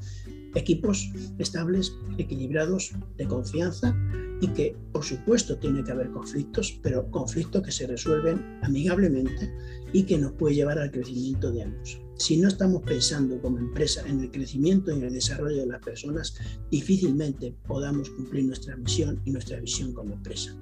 equipos 0.55 1.11
estables, 1.37 1.93
equilibrados, 2.17 2.91
de 3.17 3.27
confianza 3.27 3.95
y 4.41 4.47
que, 4.47 4.75
por 4.91 5.03
supuesto, 5.03 5.57
tiene 5.57 5.83
que 5.83 5.91
haber 5.91 6.09
conflictos, 6.11 6.79
pero 6.81 7.09
conflictos 7.11 7.63
que 7.63 7.71
se 7.71 7.87
resuelven 7.87 8.59
amigablemente 8.63 9.53
y 9.93 10.03
que 10.03 10.17
nos 10.17 10.33
puede 10.33 10.55
llevar 10.55 10.79
al 10.79 10.91
crecimiento 10.91 11.51
de 11.51 11.63
ambos. 11.63 12.01
Si 12.19 12.35
no 12.35 12.49
estamos 12.49 12.83
pensando 12.83 13.41
como 13.41 13.59
empresa 13.59 14.03
en 14.05 14.19
el 14.19 14.29
crecimiento 14.29 14.91
y 14.91 14.95
en 14.95 15.03
el 15.03 15.13
desarrollo 15.13 15.61
de 15.61 15.67
las 15.67 15.81
personas, 15.81 16.35
difícilmente 16.69 17.55
podamos 17.65 18.09
cumplir 18.09 18.43
nuestra 18.43 18.75
misión 18.75 19.21
y 19.23 19.31
nuestra 19.31 19.57
visión 19.61 19.93
como 19.93 20.15
empresa. 20.15 20.53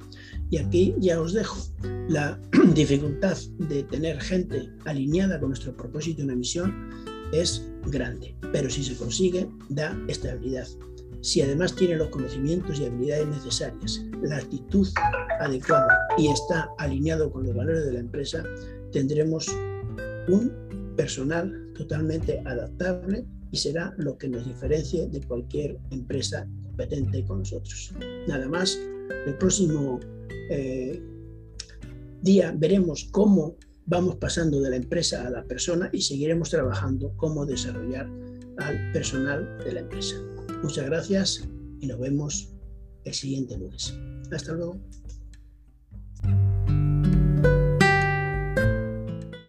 Y 0.51 0.57
aquí 0.57 0.93
ya 0.99 1.19
os 1.19 1.33
dejo 1.33 1.57
la 2.09 2.39
dificultad 2.75 3.35
de 3.57 3.81
tener 3.83 4.21
gente 4.21 4.69
alineada 4.85 5.39
con 5.39 5.49
nuestro 5.49 5.75
propósito 5.75 6.21
y 6.21 6.25
una 6.25 6.35
misión 6.35 6.91
es 7.33 7.65
grande, 7.87 8.35
pero 8.51 8.69
si 8.69 8.83
se 8.83 8.95
consigue, 8.95 9.49
da 9.69 9.99
estabilidad. 10.07 10.67
Si 11.21 11.41
además 11.41 11.75
tiene 11.75 11.95
los 11.95 12.09
conocimientos 12.09 12.79
y 12.79 12.85
habilidades 12.85 13.27
necesarias, 13.29 14.05
la 14.21 14.37
actitud 14.37 14.87
adecuada 15.39 15.89
y 16.19 16.27
está 16.27 16.69
alineado 16.77 17.31
con 17.31 17.47
los 17.47 17.55
valores 17.55 17.83
de 17.83 17.93
la 17.93 17.99
empresa, 17.99 18.43
tendremos 18.91 19.47
un 20.27 20.67
personal 20.97 21.71
totalmente 21.75 22.41
adaptable 22.45 23.25
y 23.51 23.57
será 23.57 23.93
lo 23.97 24.17
que 24.17 24.27
nos 24.27 24.45
diferencie 24.45 25.07
de 25.07 25.21
cualquier 25.21 25.77
empresa 25.91 26.45
competente 26.63 27.23
con 27.23 27.39
nosotros. 27.39 27.93
Nada 28.27 28.49
más, 28.49 28.77
el 29.25 29.37
próximo 29.37 29.99
eh, 30.49 31.01
día 32.21 32.53
veremos 32.57 33.07
cómo 33.11 33.55
vamos 33.85 34.17
pasando 34.17 34.59
de 34.59 34.71
la 34.71 34.75
empresa 34.75 35.25
a 35.25 35.29
la 35.29 35.43
persona 35.45 35.89
y 35.93 36.01
seguiremos 36.01 36.49
trabajando 36.49 37.13
cómo 37.15 37.45
desarrollar 37.45 38.09
al 38.57 38.91
personal 38.91 39.57
de 39.63 39.73
la 39.73 39.79
empresa. 39.81 40.15
Muchas 40.61 40.85
gracias 40.87 41.47
y 41.79 41.87
nos 41.87 41.99
vemos 41.99 42.53
el 43.05 43.13
siguiente 43.13 43.57
lunes. 43.57 43.93
Hasta 44.31 44.53
luego. 44.53 44.77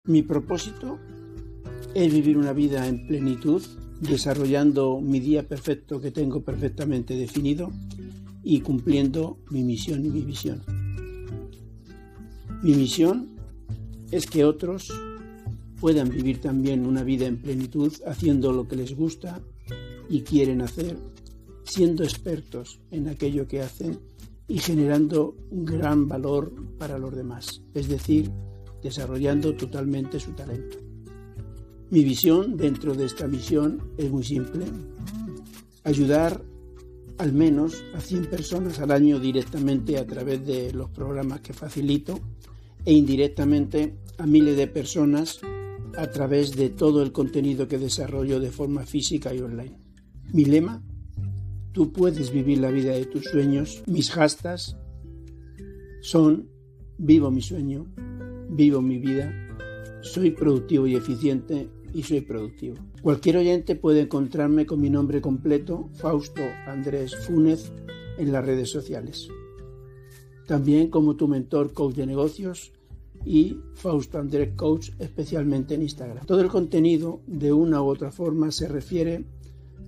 Mi 0.04 0.22
propósito 0.22 0.98
es 1.94 2.12
vivir 2.12 2.36
una 2.36 2.52
vida 2.52 2.86
en 2.86 3.06
plenitud, 3.06 3.62
desarrollando 4.00 5.00
mi 5.00 5.20
día 5.20 5.46
perfecto 5.46 6.00
que 6.00 6.10
tengo 6.10 6.42
perfectamente 6.42 7.16
definido 7.16 7.70
y 8.42 8.60
cumpliendo 8.60 9.38
mi 9.50 9.62
misión 9.62 10.04
y 10.04 10.10
mi 10.10 10.20
visión. 10.20 10.62
Mi 12.62 12.74
misión 12.74 13.28
es 14.10 14.26
que 14.26 14.44
otros 14.44 14.92
puedan 15.80 16.08
vivir 16.08 16.40
también 16.40 16.86
una 16.86 17.04
vida 17.04 17.26
en 17.26 17.36
plenitud 17.36 17.92
haciendo 18.06 18.52
lo 18.52 18.66
que 18.66 18.76
les 18.76 18.94
gusta 18.96 19.40
y 20.08 20.22
quieren 20.22 20.62
hacer, 20.62 20.96
siendo 21.64 22.02
expertos 22.02 22.80
en 22.90 23.08
aquello 23.08 23.46
que 23.46 23.60
hacen 23.60 23.98
y 24.48 24.58
generando 24.58 25.36
un 25.50 25.64
gran 25.64 26.08
valor 26.08 26.52
para 26.78 26.98
los 26.98 27.14
demás, 27.14 27.62
es 27.74 27.88
decir, 27.88 28.30
desarrollando 28.82 29.54
totalmente 29.54 30.18
su 30.18 30.32
talento. 30.32 30.87
Mi 31.90 32.04
visión 32.04 32.58
dentro 32.58 32.94
de 32.94 33.06
esta 33.06 33.26
misión 33.26 33.92
es 33.96 34.10
muy 34.10 34.22
simple, 34.22 34.66
ayudar 35.84 36.42
al 37.16 37.32
menos 37.32 37.82
a 37.94 38.00
100 38.00 38.26
personas 38.26 38.78
al 38.78 38.90
año 38.90 39.18
directamente 39.18 39.96
a 39.96 40.06
través 40.06 40.46
de 40.46 40.70
los 40.74 40.90
programas 40.90 41.40
que 41.40 41.54
facilito 41.54 42.20
e 42.84 42.92
indirectamente 42.92 43.96
a 44.18 44.26
miles 44.26 44.58
de 44.58 44.66
personas 44.66 45.40
a 45.96 46.10
través 46.10 46.54
de 46.54 46.68
todo 46.68 47.02
el 47.02 47.10
contenido 47.10 47.66
que 47.66 47.78
desarrollo 47.78 48.38
de 48.38 48.50
forma 48.50 48.84
física 48.84 49.34
y 49.34 49.40
online. 49.40 49.78
Mi 50.34 50.44
lema, 50.44 50.82
tú 51.72 51.90
puedes 51.90 52.30
vivir 52.30 52.58
la 52.58 52.70
vida 52.70 52.92
de 52.92 53.06
tus 53.06 53.24
sueños. 53.24 53.82
Mis 53.86 54.10
hashtags 54.10 54.76
son 56.02 56.50
vivo 56.98 57.30
mi 57.30 57.40
sueño, 57.40 57.86
vivo 58.50 58.82
mi 58.82 58.98
vida, 58.98 59.32
soy 60.02 60.32
productivo 60.32 60.86
y 60.86 60.94
eficiente 60.94 61.68
y 61.92 62.02
soy 62.02 62.20
productivo. 62.20 62.76
Cualquier 63.02 63.38
oyente 63.38 63.74
puede 63.76 64.02
encontrarme 64.02 64.66
con 64.66 64.80
mi 64.80 64.90
nombre 64.90 65.20
completo, 65.20 65.88
Fausto 65.94 66.42
Andrés 66.66 67.16
Fúnez, 67.26 67.72
en 68.18 68.32
las 68.32 68.44
redes 68.44 68.70
sociales 68.70 69.28
también 70.48 70.88
como 70.88 71.14
tu 71.14 71.28
mentor 71.28 71.74
coach 71.74 71.94
de 71.94 72.06
negocios 72.06 72.72
y 73.24 73.58
Fausto 73.74 74.18
Andrés 74.18 74.54
Coach, 74.56 74.90
especialmente 74.98 75.74
en 75.74 75.82
Instagram. 75.82 76.24
Todo 76.24 76.40
el 76.40 76.48
contenido, 76.48 77.20
de 77.26 77.52
una 77.52 77.82
u 77.82 77.86
otra 77.86 78.10
forma, 78.10 78.50
se 78.50 78.66
refiere 78.66 79.26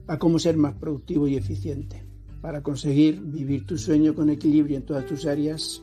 a 0.06 0.18
cómo 0.18 0.38
ser 0.38 0.58
más 0.58 0.74
productivo 0.74 1.26
y 1.26 1.36
eficiente 1.36 2.04
para 2.42 2.62
conseguir 2.62 3.20
vivir 3.22 3.66
tu 3.66 3.78
sueño 3.78 4.14
con 4.14 4.28
equilibrio 4.28 4.76
en 4.76 4.84
todas 4.84 5.06
tus 5.06 5.24
áreas 5.24 5.82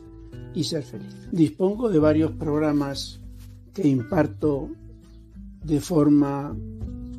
y 0.54 0.64
ser 0.64 0.84
feliz. 0.84 1.28
Dispongo 1.32 1.90
de 1.90 2.00
varios 2.00 2.32
programas 2.34 3.20
que 3.74 3.88
imparto 3.88 4.70
de 5.68 5.82
forma 5.82 6.56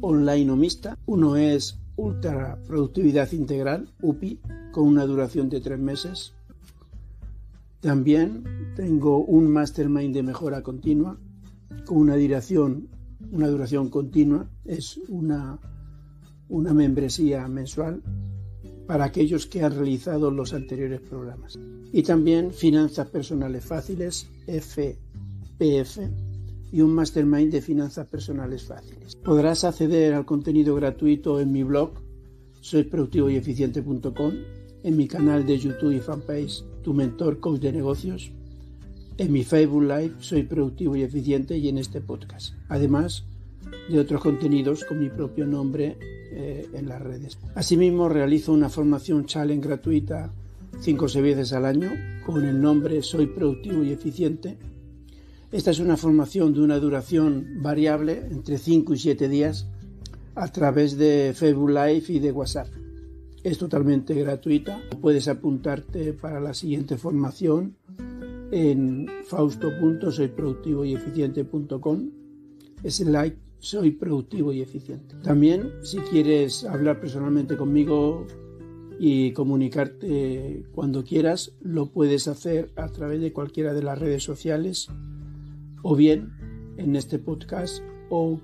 online 0.00 0.50
o 0.50 0.56
mixta. 0.56 0.96
Uno 1.06 1.36
es 1.36 1.78
Ultra 1.96 2.58
Productividad 2.66 3.30
Integral, 3.32 3.92
UPI, 4.00 4.40
con 4.72 4.88
una 4.88 5.04
duración 5.04 5.50
de 5.50 5.60
tres 5.60 5.78
meses. 5.78 6.32
También 7.80 8.44
tengo 8.74 9.18
un 9.18 9.50
mastermind 9.50 10.14
de 10.14 10.22
mejora 10.22 10.62
continua 10.62 11.18
con 11.84 11.98
una 11.98 12.16
duración, 12.16 12.88
una 13.30 13.48
duración 13.48 13.90
continua. 13.90 14.48
Es 14.64 14.98
una, 15.08 15.58
una 16.48 16.72
membresía 16.72 17.46
mensual 17.48 18.02
para 18.86 19.04
aquellos 19.04 19.46
que 19.46 19.62
han 19.62 19.74
realizado 19.74 20.30
los 20.30 20.54
anteriores 20.54 21.02
programas. 21.02 21.58
Y 21.92 22.02
también 22.02 22.52
Finanzas 22.52 23.08
Personales 23.08 23.64
Fáciles, 23.64 24.26
FPF, 24.46 25.98
y 26.72 26.80
un 26.80 26.94
mastermind 26.94 27.52
de 27.52 27.62
Finanzas 27.62 28.06
Personales 28.08 28.64
Fáciles. 28.64 29.16
Podrás 29.16 29.64
acceder 29.64 30.14
al 30.14 30.24
contenido 30.24 30.74
gratuito 30.74 31.40
en 31.40 31.52
mi 31.52 31.62
blog, 31.62 31.92
soyproductivoyeficiente.com, 32.60 34.32
en 34.82 34.96
mi 34.96 35.08
canal 35.08 35.46
de 35.46 35.58
YouTube 35.58 35.92
y 35.92 36.00
fanpage 36.00 36.64
tu 36.82 36.94
mentor 36.94 37.40
coach 37.40 37.60
de 37.60 37.72
negocios 37.72 38.32
en 39.18 39.32
mi 39.32 39.42
Facebook 39.42 39.82
Live 39.82 40.14
Soy 40.20 40.44
Productivo 40.44 40.96
y 40.96 41.02
Eficiente 41.02 41.58
y 41.58 41.68
en 41.68 41.78
este 41.78 42.00
podcast. 42.00 42.54
Además 42.68 43.24
de 43.90 43.98
otros 43.98 44.22
contenidos 44.22 44.84
con 44.84 45.00
mi 45.00 45.10
propio 45.10 45.44
nombre 45.44 45.96
eh, 46.00 46.68
en 46.72 46.88
las 46.88 47.02
redes. 47.02 47.38
Asimismo, 47.54 48.08
realizo 48.08 48.52
una 48.52 48.68
formación 48.68 49.26
challenge 49.26 49.66
gratuita 49.66 50.32
5 50.80 51.04
o 51.04 51.08
6 51.08 51.24
veces 51.24 51.52
al 51.52 51.64
año 51.64 51.90
con 52.24 52.44
el 52.44 52.60
nombre 52.60 53.02
Soy 53.02 53.26
Productivo 53.26 53.82
y 53.82 53.90
Eficiente. 53.90 54.56
Esta 55.50 55.70
es 55.70 55.80
una 55.80 55.96
formación 55.96 56.52
de 56.52 56.60
una 56.60 56.78
duración 56.78 57.62
variable 57.62 58.22
entre 58.30 58.58
5 58.58 58.92
y 58.92 58.98
7 58.98 59.30
días 59.30 59.66
a 60.34 60.52
través 60.52 60.98
de 60.98 61.32
Facebook 61.34 61.70
Live 61.70 62.04
y 62.08 62.18
de 62.18 62.32
WhatsApp. 62.32 62.68
Es 63.42 63.56
totalmente 63.56 64.12
gratuita. 64.12 64.78
Puedes 65.00 65.26
apuntarte 65.26 66.12
para 66.12 66.38
la 66.38 66.52
siguiente 66.52 66.98
formación 66.98 67.76
en 68.50 69.06
fausto.soyproductivoyeficiente.com 69.24 72.10
like 73.06 73.38
soy 73.58 73.92
productivo 73.92 74.52
y 74.52 74.60
eficiente. 74.60 75.14
También 75.22 75.72
si 75.82 75.96
quieres 75.96 76.64
hablar 76.64 77.00
personalmente 77.00 77.56
conmigo 77.56 78.26
y 79.00 79.32
comunicarte 79.32 80.66
cuando 80.74 81.04
quieras, 81.04 81.52
lo 81.62 81.86
puedes 81.86 82.28
hacer 82.28 82.70
a 82.76 82.88
través 82.88 83.22
de 83.22 83.32
cualquiera 83.32 83.72
de 83.72 83.82
las 83.82 83.98
redes 83.98 84.22
sociales 84.22 84.90
o 85.82 85.96
bien 85.96 86.30
en 86.76 86.96
este 86.96 87.18
podcast 87.18 87.82
o 88.10 88.40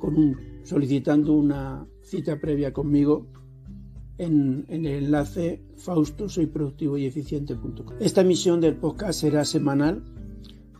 solicitando 0.62 1.32
una 1.32 1.86
cita 2.02 2.40
previa 2.40 2.72
conmigo 2.72 3.26
en, 4.18 4.66
el 4.68 4.86
enlace 4.86 5.62
fausto 5.76 6.28
soy 6.28 6.46
productivo 6.46 6.96
y 6.96 7.06
eficiente.com. 7.06 7.96
Esta 8.00 8.20
emisión 8.20 8.60
del 8.60 8.76
podcast 8.76 9.20
será 9.20 9.44
semanal. 9.44 10.04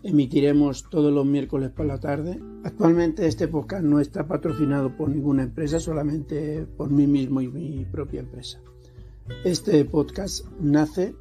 Emitiremos 0.03 0.89
todos 0.91 1.13
los 1.13 1.25
miércoles 1.25 1.71
por 1.71 1.87
la 1.87 1.99
tarde. 1.99 2.41
Actualmente 2.63 3.27
este 3.27 3.49
podcast 3.49 3.85
no 3.85 4.01
está 4.01 4.29
patrocinado 4.29 4.97
por 4.97 5.09
ninguna 5.09 5.45
empresa, 5.45 5.81
solamente 5.81 6.67
por 6.77 6.91
mí 6.91 7.07
mismo 7.07 7.41
y 7.41 7.49
mi 7.49 7.85
propia 7.87 8.21
empresa. 8.21 8.61
Este 9.45 9.85
podcast 9.87 10.47
nace 10.61 11.15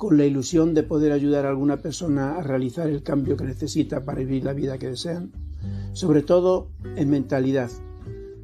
con 0.00 0.16
la 0.16 0.24
ilusión 0.24 0.72
de 0.72 0.82
poder 0.82 1.12
ayudar 1.12 1.44
a 1.44 1.50
alguna 1.50 1.76
persona 1.76 2.38
a 2.38 2.42
realizar 2.42 2.88
el 2.88 3.02
cambio 3.02 3.36
que 3.36 3.44
necesita 3.44 4.02
para 4.02 4.20
vivir 4.20 4.44
la 4.44 4.54
vida 4.54 4.78
que 4.78 4.88
desean, 4.88 5.30
sobre 5.92 6.22
todo 6.22 6.70
en 6.96 7.10
mentalidad, 7.10 7.70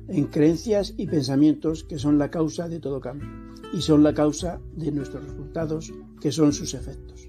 en 0.07 0.27
creencias 0.27 0.93
y 0.99 1.07
pensamientos 1.07 1.83
que 1.83 1.99
son 1.99 2.19
la 2.19 2.31
causa 2.31 2.69
de 2.69 2.79
todo 2.79 3.01
cambio 3.01 3.31
y 3.73 3.81
son 3.81 4.03
la 4.03 4.13
causa 4.13 4.61
de 4.77 4.93
nuestros 4.93 5.25
resultados 5.25 5.95
que 6.21 6.31
son 6.31 6.53
sus 6.53 6.75
efectos. 6.75 7.27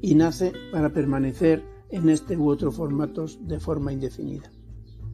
Y 0.00 0.14
nace 0.14 0.54
para 0.72 0.94
permanecer 0.94 1.62
en 1.90 2.08
este 2.08 2.34
u 2.34 2.48
otro 2.48 2.72
formatos 2.72 3.46
de 3.46 3.60
forma 3.60 3.92
indefinida. 3.92 4.50